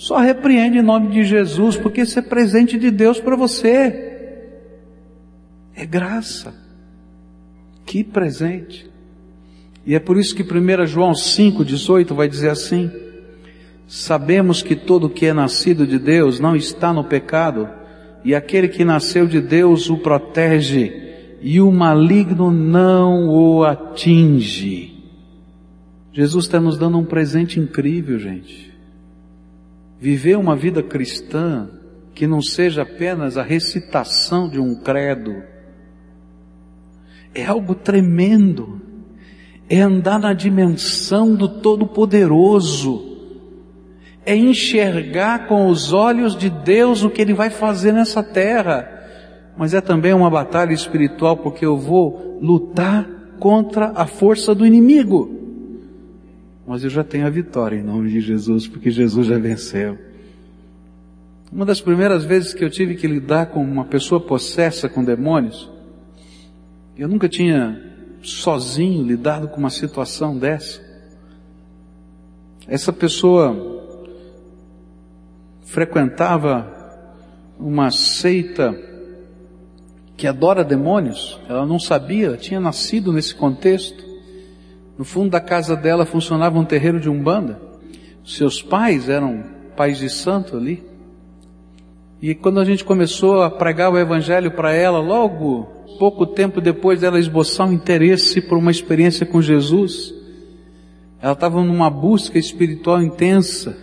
[0.00, 4.16] Só repreende em nome de Jesus, porque isso é presente de Deus para você.
[5.76, 6.54] É graça.
[7.84, 8.90] Que presente.
[9.84, 12.90] E é por isso que 1 João 5,18 vai dizer assim:
[13.86, 17.68] Sabemos que todo que é nascido de Deus não está no pecado,
[18.24, 20.94] e aquele que nasceu de Deus o protege,
[21.42, 24.94] e o maligno não o atinge.
[26.10, 28.69] Jesus está nos dando um presente incrível, gente
[30.00, 31.68] viver uma vida cristã
[32.14, 35.42] que não seja apenas a recitação de um credo,
[37.34, 38.80] é algo tremendo.
[39.68, 43.18] É andar na dimensão do Todo-Poderoso.
[44.26, 48.90] É enxergar com os olhos de Deus o que Ele vai fazer nessa terra.
[49.56, 53.06] Mas é também uma batalha espiritual porque eu vou lutar
[53.38, 55.39] contra a força do inimigo
[56.70, 59.98] mas eu já tenho a vitória em nome de Jesus, porque Jesus já venceu.
[61.50, 65.68] Uma das primeiras vezes que eu tive que lidar com uma pessoa possessa com demônios,
[66.96, 67.76] eu nunca tinha
[68.22, 70.80] sozinho lidado com uma situação dessa.
[72.68, 73.82] Essa pessoa
[75.62, 76.72] frequentava
[77.58, 78.80] uma seita
[80.16, 84.09] que adora demônios, ela não sabia, tinha nascido nesse contexto.
[85.00, 87.58] No fundo da casa dela funcionava um terreiro de umbanda.
[88.22, 89.42] Seus pais eram
[89.74, 90.84] pais de santo ali.
[92.20, 95.62] E quando a gente começou a pregar o evangelho para ela, logo
[95.98, 100.12] pouco tempo depois dela esboçar um interesse por uma experiência com Jesus,
[101.18, 103.74] ela estava numa busca espiritual intensa.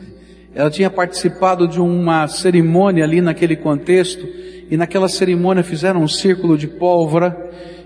[0.54, 4.24] Ela tinha participado de uma cerimônia ali naquele contexto,
[4.70, 7.36] e naquela cerimônia fizeram um círculo de pólvora,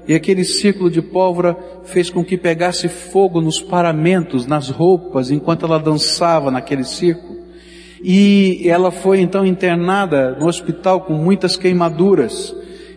[0.07, 5.65] e aquele círculo de pólvora fez com que pegasse fogo nos paramentos, nas roupas, enquanto
[5.65, 7.39] ela dançava naquele círculo.
[8.03, 12.55] E ela foi então internada no hospital com muitas queimaduras.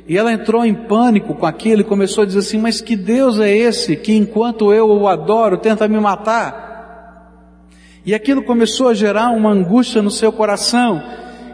[0.08, 3.38] E ela entrou em pânico com aquilo e começou a dizer assim: Mas que Deus
[3.38, 6.64] é esse que enquanto eu o adoro tenta me matar?
[8.04, 11.02] E aquilo começou a gerar uma angústia no seu coração.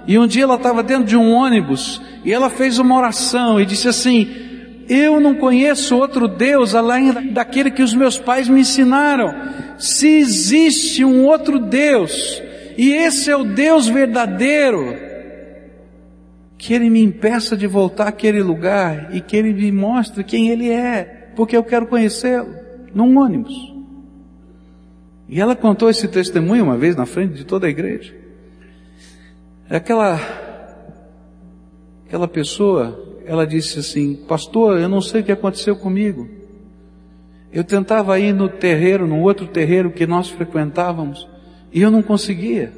[0.06, 3.66] E um dia ela estava dentro de um ônibus e ela fez uma oração e
[3.66, 4.49] disse assim:
[4.92, 9.32] eu não conheço outro Deus além daquele que os meus pais me ensinaram.
[9.78, 12.42] Se existe um outro Deus,
[12.76, 14.96] e esse é o Deus verdadeiro,
[16.58, 20.68] que Ele me impeça de voltar àquele lugar e que Ele me mostre quem Ele
[20.68, 22.52] é, porque eu quero conhecê-lo,
[22.92, 23.72] num ônibus.
[25.28, 28.12] E ela contou esse testemunho uma vez na frente de toda a igreja.
[29.68, 30.20] Aquela,
[32.04, 36.28] aquela pessoa, ela disse assim, pastor, eu não sei o que aconteceu comigo.
[37.52, 41.28] Eu tentava ir no terreiro, no outro terreiro que nós frequentávamos,
[41.72, 42.72] e eu não conseguia.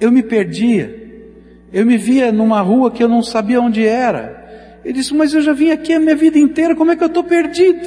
[0.00, 1.26] Eu me perdia.
[1.72, 4.78] Eu me via numa rua que eu não sabia onde era.
[4.84, 7.08] Ele disse, mas eu já vim aqui a minha vida inteira, como é que eu
[7.08, 7.84] estou perdido?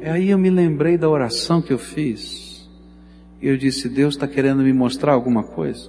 [0.00, 2.68] E aí eu me lembrei da oração que eu fiz.
[3.40, 5.88] E eu disse, Deus está querendo me mostrar alguma coisa?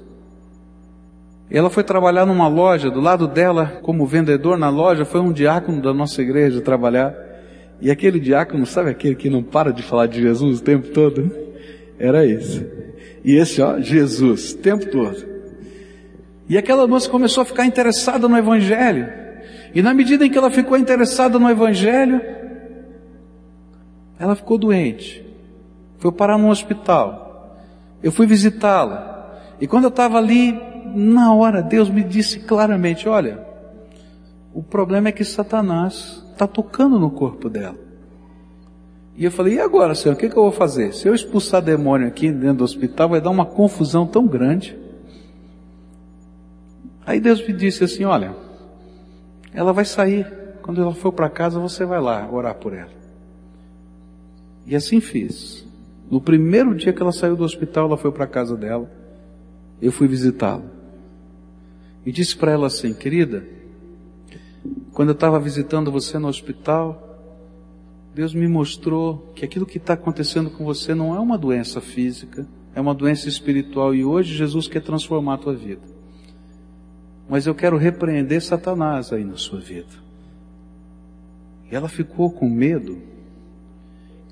[1.54, 5.80] Ela foi trabalhar numa loja, do lado dela, como vendedor na loja, foi um diácono
[5.80, 7.14] da nossa igreja trabalhar.
[7.80, 11.32] E aquele diácono, sabe aquele que não para de falar de Jesus o tempo todo?
[12.00, 12.66] Era esse.
[13.24, 15.24] E esse, ó, Jesus, o tempo todo.
[16.50, 19.08] E aquela moça começou a ficar interessada no Evangelho.
[19.76, 22.20] E na medida em que ela ficou interessada no Evangelho,
[24.18, 25.24] ela ficou doente.
[26.00, 27.60] Foi parar num hospital.
[28.02, 29.40] Eu fui visitá-la.
[29.62, 33.46] E quando eu estava ali, na hora, Deus me disse claramente: Olha,
[34.54, 37.78] o problema é que Satanás está tocando no corpo dela.
[39.16, 40.94] E eu falei: E agora, Senhor, o que, que eu vou fazer?
[40.94, 44.78] Se eu expulsar demônio aqui dentro do hospital, vai dar uma confusão tão grande.
[47.06, 48.36] Aí Deus me disse assim: Olha,
[49.54, 50.42] ela vai sair.
[50.62, 52.92] Quando ela for para casa, você vai lá orar por ela.
[54.66, 55.66] E assim fiz.
[56.10, 58.90] No primeiro dia que ela saiu do hospital, ela foi para a casa dela.
[59.82, 60.73] Eu fui visitá-la.
[62.06, 63.46] E disse para ela assim: Querida,
[64.94, 67.14] quando eu estava visitando você no hospital,
[68.14, 72.48] Deus me mostrou que aquilo que está acontecendo com você não é uma doença física,
[72.76, 73.96] é uma doença espiritual.
[73.96, 75.82] E hoje Jesus quer transformar a tua vida.
[77.28, 80.04] Mas eu quero repreender Satanás aí na sua vida.
[81.72, 83.02] E ela ficou com medo.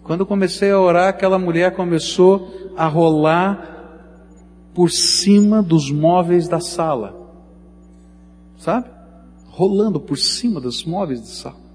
[0.03, 3.71] Quando eu comecei a orar, aquela mulher começou a rolar
[4.73, 7.20] por cima dos móveis da sala.
[8.61, 8.85] Sabe?
[9.47, 11.71] Rolando por cima dos móveis da sala.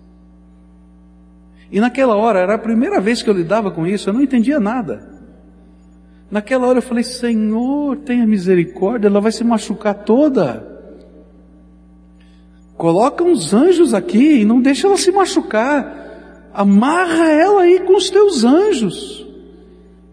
[1.69, 4.61] E naquela hora, era a primeira vez que eu lidava com isso, eu não entendia
[4.61, 5.11] nada.
[6.31, 10.65] Naquela hora eu falei, Senhor, tenha misericórdia, ela vai se machucar toda.
[12.77, 16.51] Coloca uns anjos aqui e não deixa ela se machucar.
[16.55, 19.27] Amarra ela aí com os teus anjos.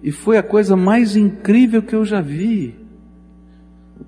[0.01, 2.82] E foi a coisa mais incrível que eu já vi.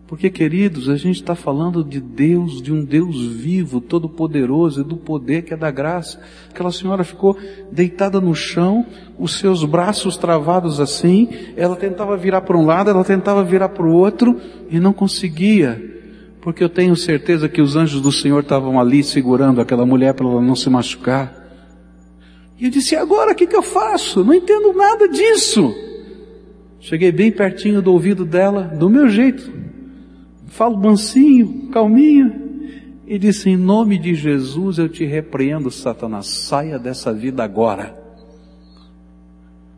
[0.08, 4.98] Porque, queridos, a gente está falando de Deus, de um Deus vivo, todo-poderoso e do
[4.98, 6.20] poder que é da graça.
[6.50, 7.38] Aquela senhora ficou
[7.72, 8.86] deitada no chão,
[9.18, 13.86] os seus braços travados assim, ela tentava virar para um lado, ela tentava virar para
[13.86, 15.96] o outro e não conseguia
[16.46, 20.28] porque eu tenho certeza que os anjos do Senhor estavam ali segurando aquela mulher para
[20.28, 21.34] ela não se machucar.
[22.60, 24.24] E eu disse, e agora o que, que eu faço?
[24.24, 25.74] Não entendo nada disso.
[26.80, 29.52] Cheguei bem pertinho do ouvido dela, do meu jeito.
[30.48, 32.46] Falo mansinho, calminho.
[33.08, 37.96] E disse, em nome de Jesus eu te repreendo, Satanás, saia dessa vida agora.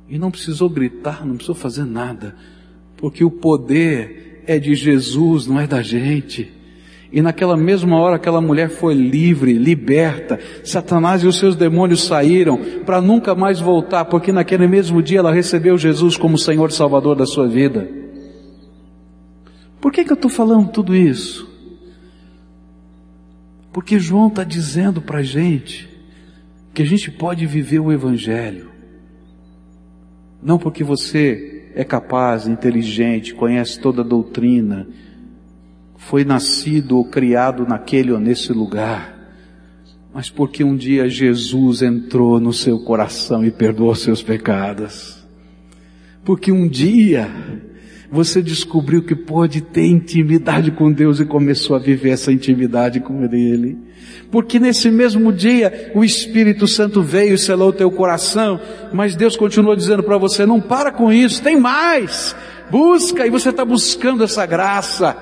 [0.09, 2.35] E não precisou gritar, não precisou fazer nada,
[2.95, 6.53] porque o poder é de Jesus, não é da gente.
[7.11, 10.39] E naquela mesma hora aquela mulher foi livre, liberta.
[10.63, 15.33] Satanás e os seus demônios saíram para nunca mais voltar, porque naquele mesmo dia ela
[15.33, 18.06] recebeu Jesus como Senhor Salvador da sua vida.
[19.87, 21.49] Por que, que eu estou falando tudo isso?
[23.71, 25.87] Porque João está dizendo para a gente
[26.73, 28.69] que a gente pode viver o Evangelho.
[30.43, 34.85] Não porque você é capaz, inteligente, conhece toda a doutrina,
[35.95, 39.17] foi nascido ou criado naquele ou nesse lugar,
[40.13, 45.25] mas porque um dia Jesus entrou no seu coração e perdoou seus pecados.
[46.25, 47.31] Porque um dia
[48.11, 53.23] você descobriu que pode ter intimidade com Deus e começou a viver essa intimidade com
[53.23, 53.77] Ele.
[54.31, 58.59] Porque nesse mesmo dia o Espírito Santo veio e selou o teu coração,
[58.93, 62.35] mas Deus continuou dizendo para você: não para com isso, tem mais.
[62.69, 65.15] Busca e você está buscando essa graça.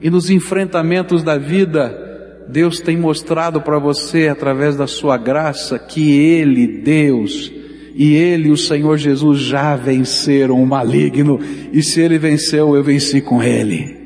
[0.00, 6.12] E nos enfrentamentos da vida, Deus tem mostrado para você, através da sua graça, que
[6.12, 7.50] Ele, Deus,
[7.96, 11.40] e Ele, o Senhor Jesus, já venceram o maligno,
[11.72, 13.96] e se Ele venceu, eu venci com Ele.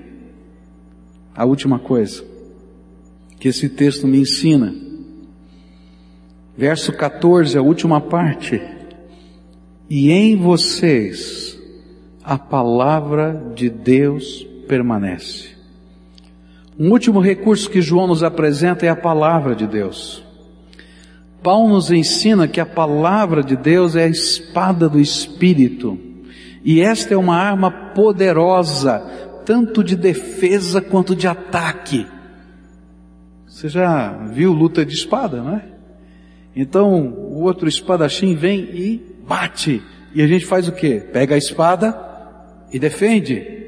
[1.34, 2.24] A última coisa
[3.40, 4.72] que esse texto me ensina,
[6.56, 8.62] verso 14, a última parte,
[9.88, 11.58] e em vocês
[12.22, 15.48] a palavra de Deus permanece
[16.78, 20.29] Um último recurso que João nos apresenta é a palavra de Deus.
[21.42, 25.98] Paulo nos ensina que a palavra de Deus é a espada do Espírito.
[26.62, 28.98] E esta é uma arma poderosa,
[29.46, 32.06] tanto de defesa quanto de ataque.
[33.46, 35.64] Você já viu luta de espada, não é?
[36.54, 39.82] Então o outro espadachim vem e bate.
[40.14, 41.02] E a gente faz o quê?
[41.12, 41.98] Pega a espada
[42.72, 43.59] e defende.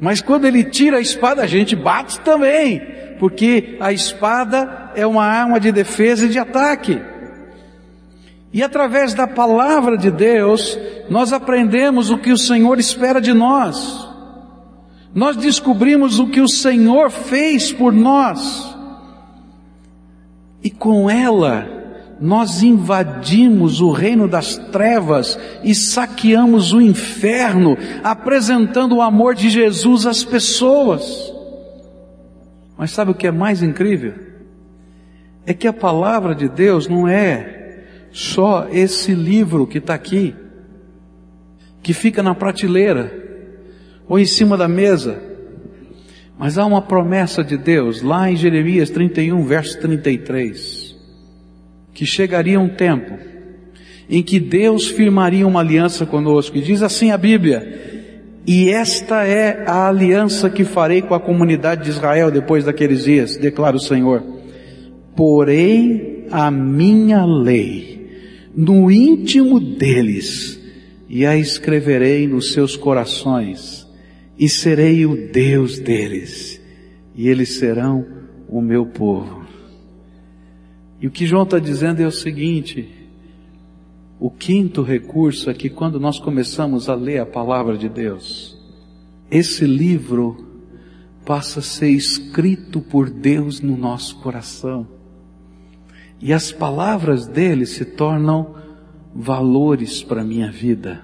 [0.00, 2.80] Mas quando ele tira a espada, a gente bate também,
[3.18, 7.00] porque a espada é uma arma de defesa e de ataque.
[8.52, 10.78] E através da palavra de Deus,
[11.10, 14.08] nós aprendemos o que o Senhor espera de nós.
[15.14, 18.74] Nós descobrimos o que o Senhor fez por nós.
[20.62, 21.77] E com ela,
[22.20, 30.06] nós invadimos o reino das trevas e saqueamos o inferno, apresentando o amor de Jesus
[30.06, 31.32] às pessoas.
[32.76, 34.14] Mas sabe o que é mais incrível?
[35.46, 40.34] É que a palavra de Deus não é só esse livro que está aqui,
[41.82, 43.12] que fica na prateleira
[44.08, 45.22] ou em cima da mesa,
[46.38, 50.77] mas há uma promessa de Deus lá em Jeremias 31, verso 33
[51.98, 53.18] que chegaria um tempo
[54.08, 56.56] em que Deus firmaria uma aliança conosco.
[56.56, 61.82] E diz assim a Bíblia: E esta é a aliança que farei com a comunidade
[61.82, 64.22] de Israel depois daqueles dias, declara o Senhor.
[65.16, 68.06] Porei a minha lei
[68.54, 70.56] no íntimo deles
[71.08, 73.84] e a escreverei nos seus corações
[74.38, 76.60] e serei o Deus deles
[77.12, 78.06] e eles serão
[78.48, 79.37] o meu povo.
[81.00, 82.88] E o que João está dizendo é o seguinte:
[84.18, 88.58] o quinto recurso é que quando nós começamos a ler a palavra de Deus,
[89.30, 90.46] esse livro
[91.24, 94.86] passa a ser escrito por Deus no nosso coração.
[96.20, 98.56] E as palavras dele se tornam
[99.14, 101.02] valores para a minha vida.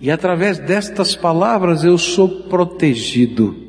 [0.00, 3.67] E através destas palavras eu sou protegido.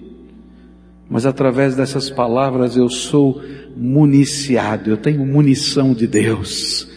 [1.10, 3.42] Mas através dessas palavras eu sou
[3.76, 6.88] municiado, eu tenho munição de Deus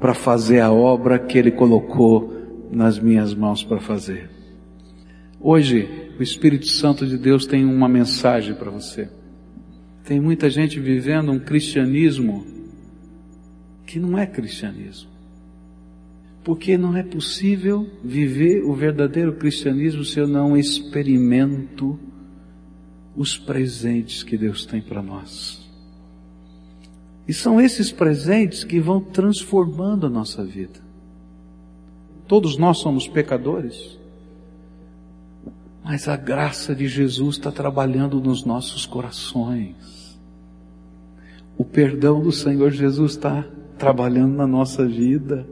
[0.00, 2.32] para fazer a obra que Ele colocou
[2.72, 4.30] nas minhas mãos para fazer.
[5.38, 5.88] Hoje,
[6.18, 9.08] o Espírito Santo de Deus tem uma mensagem para você.
[10.04, 12.46] Tem muita gente vivendo um cristianismo
[13.86, 15.10] que não é cristianismo.
[16.42, 21.98] Porque não é possível viver o verdadeiro cristianismo se eu não experimento
[23.16, 25.62] os presentes que Deus tem para nós.
[27.26, 30.80] E são esses presentes que vão transformando a nossa vida.
[32.26, 33.98] Todos nós somos pecadores,
[35.84, 40.18] mas a graça de Jesus está trabalhando nos nossos corações.
[41.56, 43.44] O perdão do Senhor Jesus está
[43.78, 45.46] trabalhando na nossa vida.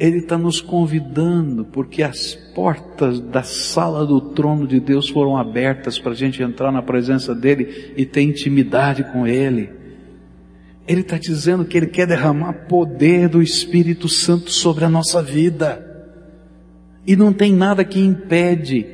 [0.00, 5.98] Ele está nos convidando, porque as portas da sala do trono de Deus foram abertas
[5.98, 9.68] para a gente entrar na presença dEle e ter intimidade com Ele.
[10.88, 15.86] Ele está dizendo que Ele quer derramar poder do Espírito Santo sobre a nossa vida.
[17.06, 18.86] E não tem nada que impede.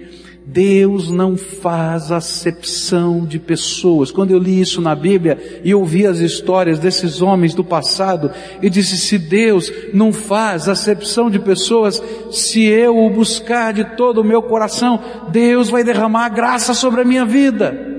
[0.49, 4.13] Deus não faz acepção de pessoas.
[4.13, 8.31] Quando eu li isso na Bíblia e ouvi as histórias desses homens do passado,
[8.63, 14.21] eu disse: se Deus não faz acepção de pessoas, se eu o buscar de todo
[14.21, 17.95] o meu coração, Deus vai derramar graça sobre a minha vida.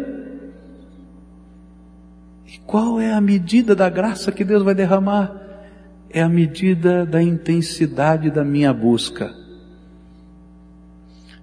[2.66, 5.36] Qual é a medida da graça que Deus vai derramar?
[6.10, 9.47] É a medida da intensidade da minha busca.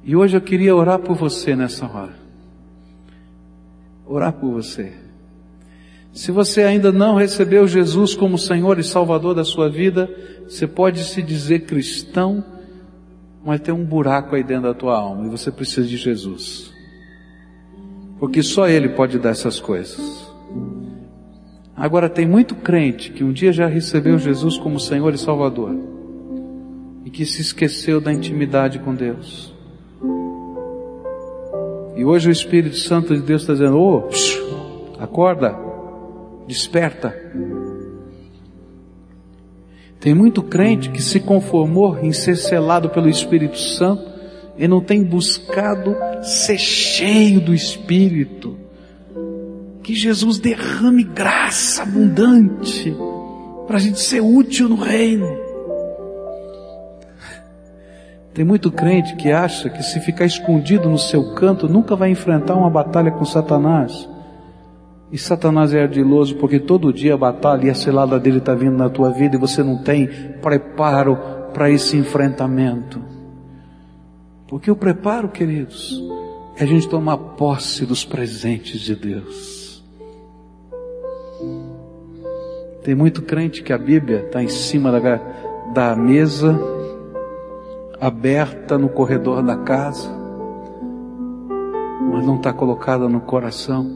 [0.05, 2.15] E hoje eu queria orar por você nessa hora.
[4.07, 4.93] Orar por você.
[6.13, 10.09] Se você ainda não recebeu Jesus como Senhor e Salvador da sua vida,
[10.47, 12.45] você pode se dizer cristão,
[13.45, 16.71] mas tem um buraco aí dentro da tua alma e você precisa de Jesus.
[18.19, 20.31] Porque só Ele pode dar essas coisas.
[21.75, 25.75] Agora tem muito crente que um dia já recebeu Jesus como Senhor e Salvador
[27.05, 29.54] e que se esqueceu da intimidade com Deus.
[31.97, 34.09] E hoje o Espírito Santo de Deus está dizendo: oh,
[34.99, 35.57] acorda,
[36.47, 37.15] desperta.
[40.01, 44.05] Tem muito crente que se conformou em ser selado pelo Espírito Santo
[44.59, 48.57] e não tem buscado ser cheio do Espírito
[49.83, 52.95] que Jesus derrame graça abundante
[53.67, 55.44] para a gente ser útil no reino.
[58.35, 62.57] Tem muito crente que acha que se ficar escondido no seu canto nunca vai enfrentar
[62.57, 64.09] uma batalha com Satanás.
[65.13, 68.77] E Satanás é ardiloso porque todo dia a batalha e a selada dele está vindo
[68.77, 70.09] na tua vida e você não tem
[70.43, 71.17] preparo
[71.53, 73.01] para esse enfrentamento.
[74.49, 76.03] Porque o preparo, queridos,
[76.57, 79.85] é a gente tomar posse dos presentes de Deus.
[82.83, 85.17] Tem muito crente que a Bíblia está em cima da,
[85.73, 86.59] da mesa,
[88.05, 90.11] aberta no corredor da casa,
[92.13, 93.91] mas não está colocada no coração.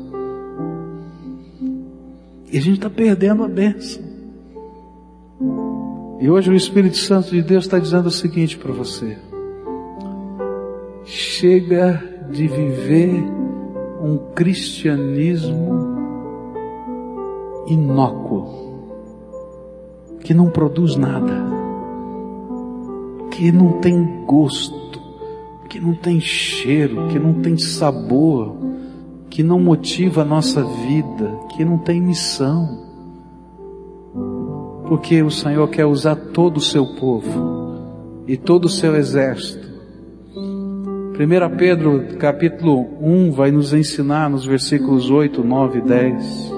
[2.50, 4.02] E a gente está perdendo a bênção.
[6.18, 9.18] E hoje o Espírito Santo de Deus está dizendo o seguinte para você:
[11.04, 13.12] chega de viver
[14.02, 15.98] um cristianismo
[17.66, 18.88] inócuo,
[20.20, 21.57] que não produz nada,
[23.38, 25.00] que não tem gosto,
[25.68, 28.56] que não tem cheiro, que não tem sabor,
[29.30, 32.84] que não motiva a nossa vida, que não tem missão.
[34.88, 39.68] Porque o Senhor quer usar todo o seu povo e todo o seu exército.
[40.34, 46.52] 1 Pedro capítulo 1 vai nos ensinar nos versículos 8, 9 e 10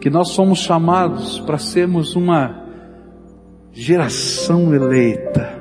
[0.00, 2.62] que nós somos chamados para sermos uma
[3.72, 5.51] geração eleita,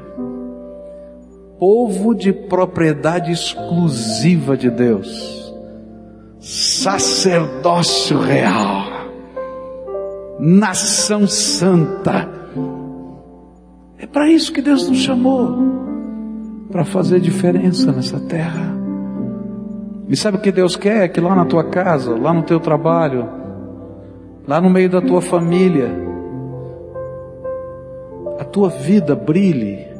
[1.61, 5.53] povo de propriedade exclusiva de Deus
[6.39, 8.83] sacerdócio real,
[10.39, 12.27] nação santa.
[13.99, 15.55] É para isso que Deus nos chamou
[16.71, 18.75] para fazer diferença nessa terra.
[20.09, 21.03] E sabe o que Deus quer?
[21.03, 23.29] É que lá na tua casa, lá no teu trabalho,
[24.47, 25.91] lá no meio da tua família,
[28.39, 29.90] a tua vida brilhe,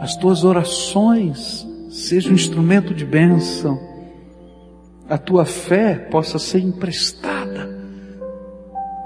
[0.00, 3.88] as tuas orações sejam um instrumento de bênção
[5.08, 7.68] a tua fé possa ser emprestada,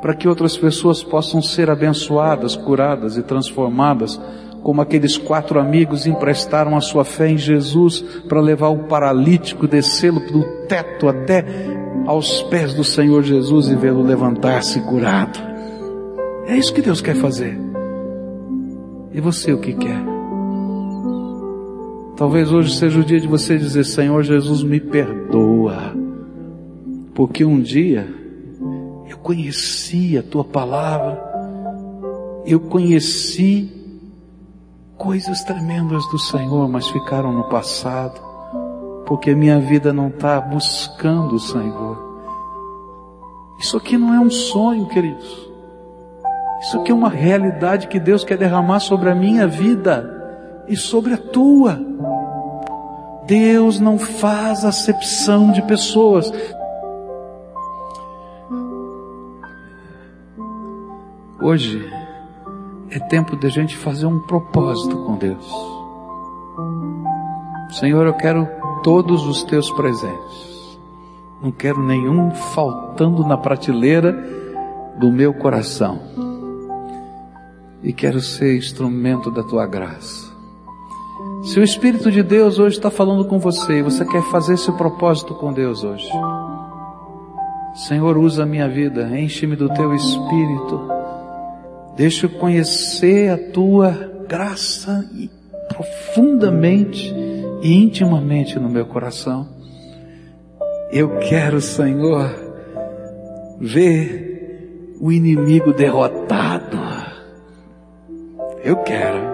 [0.00, 4.20] para que outras pessoas possam ser abençoadas, curadas e transformadas,
[4.64, 10.20] como aqueles quatro amigos emprestaram a sua fé em Jesus para levar o paralítico, descê-lo
[10.20, 11.44] do teto até
[12.06, 15.38] aos pés do Senhor Jesus e vê-lo levantar-se curado.
[16.46, 17.56] É isso que Deus quer fazer.
[19.12, 20.11] E você o que quer?
[22.22, 25.92] Talvez hoje seja o dia de você dizer: Senhor Jesus, me perdoa,
[27.16, 28.06] porque um dia
[29.08, 31.20] eu conheci a tua palavra,
[32.46, 33.72] eu conheci
[34.96, 38.20] coisas tremendas do Senhor, mas ficaram no passado,
[39.04, 41.98] porque minha vida não está buscando o Senhor.
[43.58, 45.50] Isso aqui não é um sonho, queridos.
[46.60, 50.21] Isso aqui é uma realidade que Deus quer derramar sobre a minha vida
[50.68, 51.78] e sobre a tua.
[53.26, 56.32] Deus não faz acepção de pessoas.
[61.40, 61.84] Hoje
[62.90, 65.46] é tempo de a gente fazer um propósito com Deus.
[67.70, 68.46] Senhor, eu quero
[68.82, 70.78] todos os teus presentes.
[71.42, 74.12] Não quero nenhum faltando na prateleira
[74.98, 75.98] do meu coração.
[77.82, 80.31] E quero ser instrumento da tua graça.
[81.44, 84.70] Se o Espírito de Deus hoje está falando com você e você quer fazer esse
[84.72, 86.08] propósito com Deus hoje,
[87.74, 90.88] Senhor, usa a minha vida, enche-me do teu Espírito,
[91.96, 93.90] deixa eu conhecer a tua
[94.28, 95.04] graça
[95.68, 97.12] profundamente
[97.60, 99.48] e intimamente no meu coração.
[100.92, 102.30] Eu quero, Senhor,
[103.60, 106.78] ver o inimigo derrotado.
[108.62, 109.31] Eu quero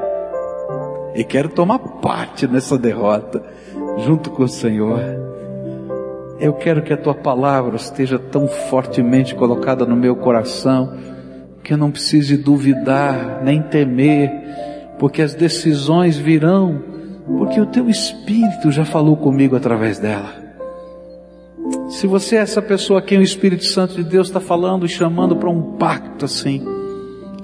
[1.19, 3.43] e quero tomar parte nessa derrota
[4.07, 5.01] junto com o Senhor.
[6.39, 10.97] Eu quero que a tua palavra esteja tão fortemente colocada no meu coração
[11.65, 14.31] que eu não precise duvidar nem temer,
[15.01, 16.85] porque as decisões virão,
[17.27, 20.33] porque o teu Espírito já falou comigo através dela.
[21.89, 24.89] Se você é essa pessoa a quem o Espírito Santo de Deus está falando e
[24.89, 26.65] chamando para um pacto assim,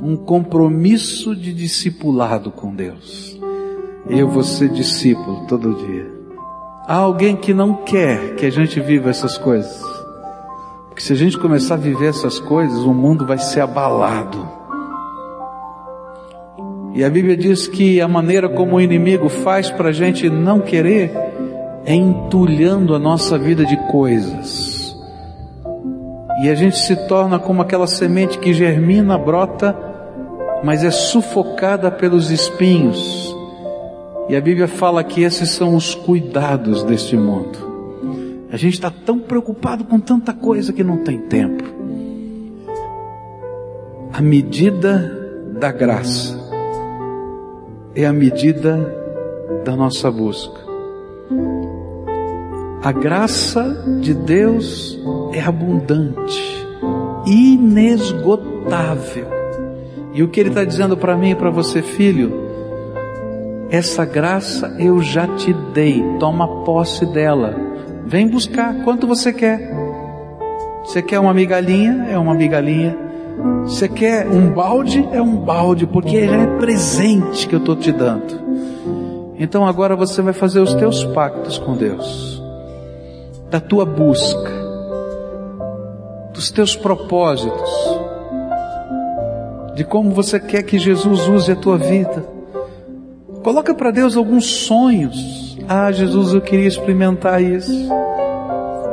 [0.01, 3.43] um compromisso de discipulado com Deus
[4.09, 6.13] eu vou ser discípulo todo dia.
[6.87, 9.83] Há alguém que não quer que a gente viva essas coisas.
[10.89, 14.47] Porque se a gente começar a viver essas coisas, o mundo vai ser abalado.
[16.93, 20.61] E a Bíblia diz que a maneira como o inimigo faz para a gente não
[20.61, 21.11] querer
[21.87, 24.95] é entulhando a nossa vida de coisas.
[26.43, 29.75] E a gente se torna como aquela semente que germina, brota,
[30.63, 33.34] mas é sufocada pelos espinhos
[34.29, 37.59] E a Bíblia fala que esses são os cuidados deste mundo.
[38.51, 41.63] A gente está tão preocupado com tanta coisa que não tem tempo.
[44.13, 46.39] A medida da graça
[47.95, 48.79] é a medida
[49.65, 50.65] da nossa busca.
[52.83, 54.99] A graça de Deus
[55.33, 56.67] é abundante,
[57.27, 59.27] inesgotável.
[60.13, 62.44] E o que Ele está dizendo para mim e para você, filho,
[63.75, 67.57] essa graça eu já te dei, toma posse dela.
[68.07, 69.69] Vem buscar quanto você quer.
[70.85, 72.07] Você quer uma migalhinha?
[72.09, 72.97] É uma migalhinha.
[73.63, 75.09] Você quer um balde?
[75.11, 79.35] É um balde, porque já é presente que eu estou te dando.
[79.39, 82.41] Então agora você vai fazer os teus pactos com Deus,
[83.51, 84.53] da tua busca,
[86.33, 87.71] dos teus propósitos,
[89.75, 92.34] de como você quer que Jesus use a tua vida.
[93.45, 95.59] Coloca para Deus alguns sonhos.
[95.69, 97.71] Ah, Jesus, eu queria experimentar isso.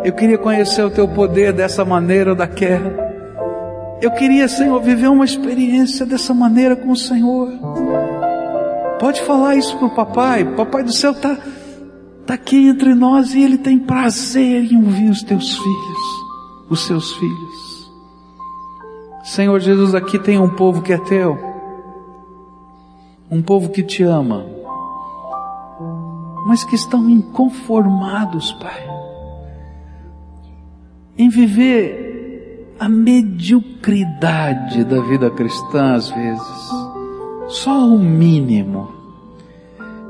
[0.04, 2.92] Eu queria conhecer o teu poder dessa maneira ou daquela.
[4.02, 7.50] Eu queria, Senhor, viver uma experiência dessa maneira com o Senhor.
[9.00, 10.44] Pode falar isso para o papai.
[10.44, 11.38] Papai do céu está
[12.26, 16.00] tá aqui entre nós e ele tem prazer em ouvir os teus filhos,
[16.70, 17.92] os seus filhos.
[19.24, 21.51] Senhor Jesus, aqui tem um povo que é teu
[23.32, 24.46] um povo que te ama,
[26.46, 28.86] mas que estão inconformados, Pai,
[31.18, 36.70] em viver a mediocridade da vida cristã às vezes,
[37.48, 39.00] só o mínimo.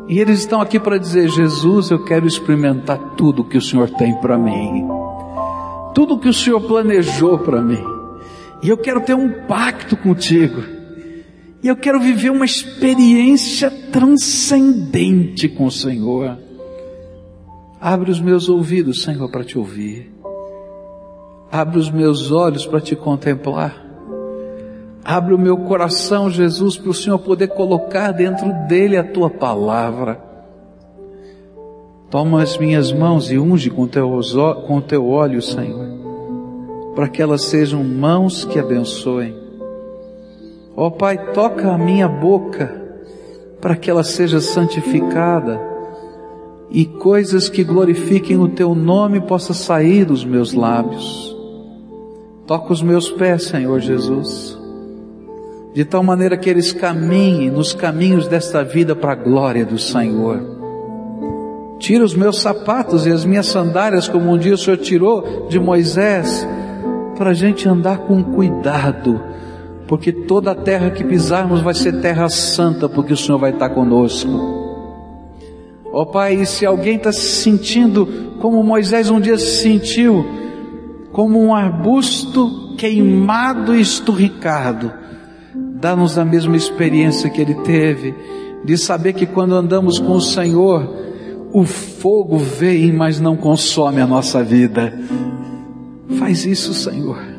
[0.08, 4.16] E eles estão aqui para dizer: Jesus, eu quero experimentar tudo que o Senhor tem
[4.16, 4.88] para mim,
[5.94, 7.84] tudo que o Senhor planejou para mim,
[8.64, 10.81] e eu quero ter um pacto contigo.
[11.64, 16.38] E eu quero viver uma experiência transcendente com o Senhor.
[17.80, 20.12] Abre os meus ouvidos, Senhor, para te ouvir.
[21.52, 23.86] Abre os meus olhos para te contemplar.
[25.04, 30.20] Abre o meu coração, Jesus, para o Senhor poder colocar dentro dele a tua palavra.
[32.10, 34.20] Toma as minhas mãos e unge com teu,
[34.68, 35.88] com teu óleo, Senhor,
[36.96, 39.41] para que elas sejam mãos que abençoem
[40.82, 42.74] Ó oh, Pai, toca a minha boca
[43.62, 45.62] para que ela seja santificada
[46.72, 51.38] e coisas que glorifiquem o teu nome possa sair dos meus lábios.
[52.48, 54.58] Toca os meus pés, Senhor Jesus,
[55.72, 60.42] de tal maneira que eles caminhem nos caminhos desta vida para a glória do Senhor.
[61.78, 65.60] Tira os meus sapatos e as minhas sandálias, como um dia o Senhor tirou de
[65.60, 66.44] Moisés,
[67.20, 69.30] para a gente andar com cuidado
[69.92, 73.72] porque toda a terra que pisarmos vai ser terra santa, porque o Senhor vai estar
[73.72, 74.30] conosco.
[75.92, 80.26] Ó oh, Pai, se alguém está se sentindo como Moisés um dia se sentiu,
[81.12, 84.94] como um arbusto queimado e esturricado,
[85.54, 88.16] dá-nos a mesma experiência que ele teve,
[88.64, 90.90] de saber que quando andamos com o Senhor,
[91.52, 94.98] o fogo vem, mas não consome a nossa vida.
[96.18, 97.31] Faz isso, Senhor.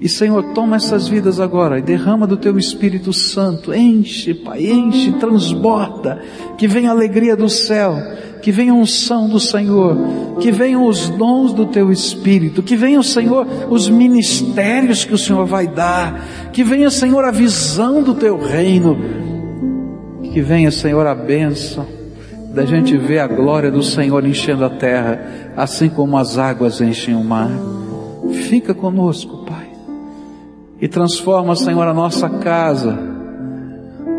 [0.00, 5.12] E Senhor, toma essas vidas agora e derrama do teu Espírito Santo, enche, Pai, enche,
[5.12, 6.20] transborda,
[6.58, 7.96] que venha a alegria do céu,
[8.42, 9.96] que venha a unção do Senhor,
[10.40, 15.46] que venham os dons do teu Espírito, que venha, Senhor, os ministérios que o Senhor
[15.46, 18.98] vai dar, que venha, Senhor, a visão do teu reino,
[20.32, 21.86] que venha, Senhor, a bênção
[22.52, 27.14] da gente ver a glória do Senhor enchendo a terra, assim como as águas enchem
[27.14, 27.50] o mar.
[28.48, 29.43] Fica conosco,
[30.84, 32.92] e transforma, Senhor, a nossa casa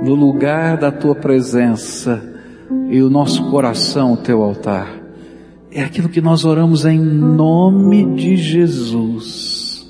[0.04, 2.20] no lugar da tua presença
[2.90, 4.92] e o nosso coração, o teu altar.
[5.70, 9.86] É aquilo que nós oramos em nome de Jesus.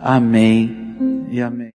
[0.00, 1.70] Amém e amém.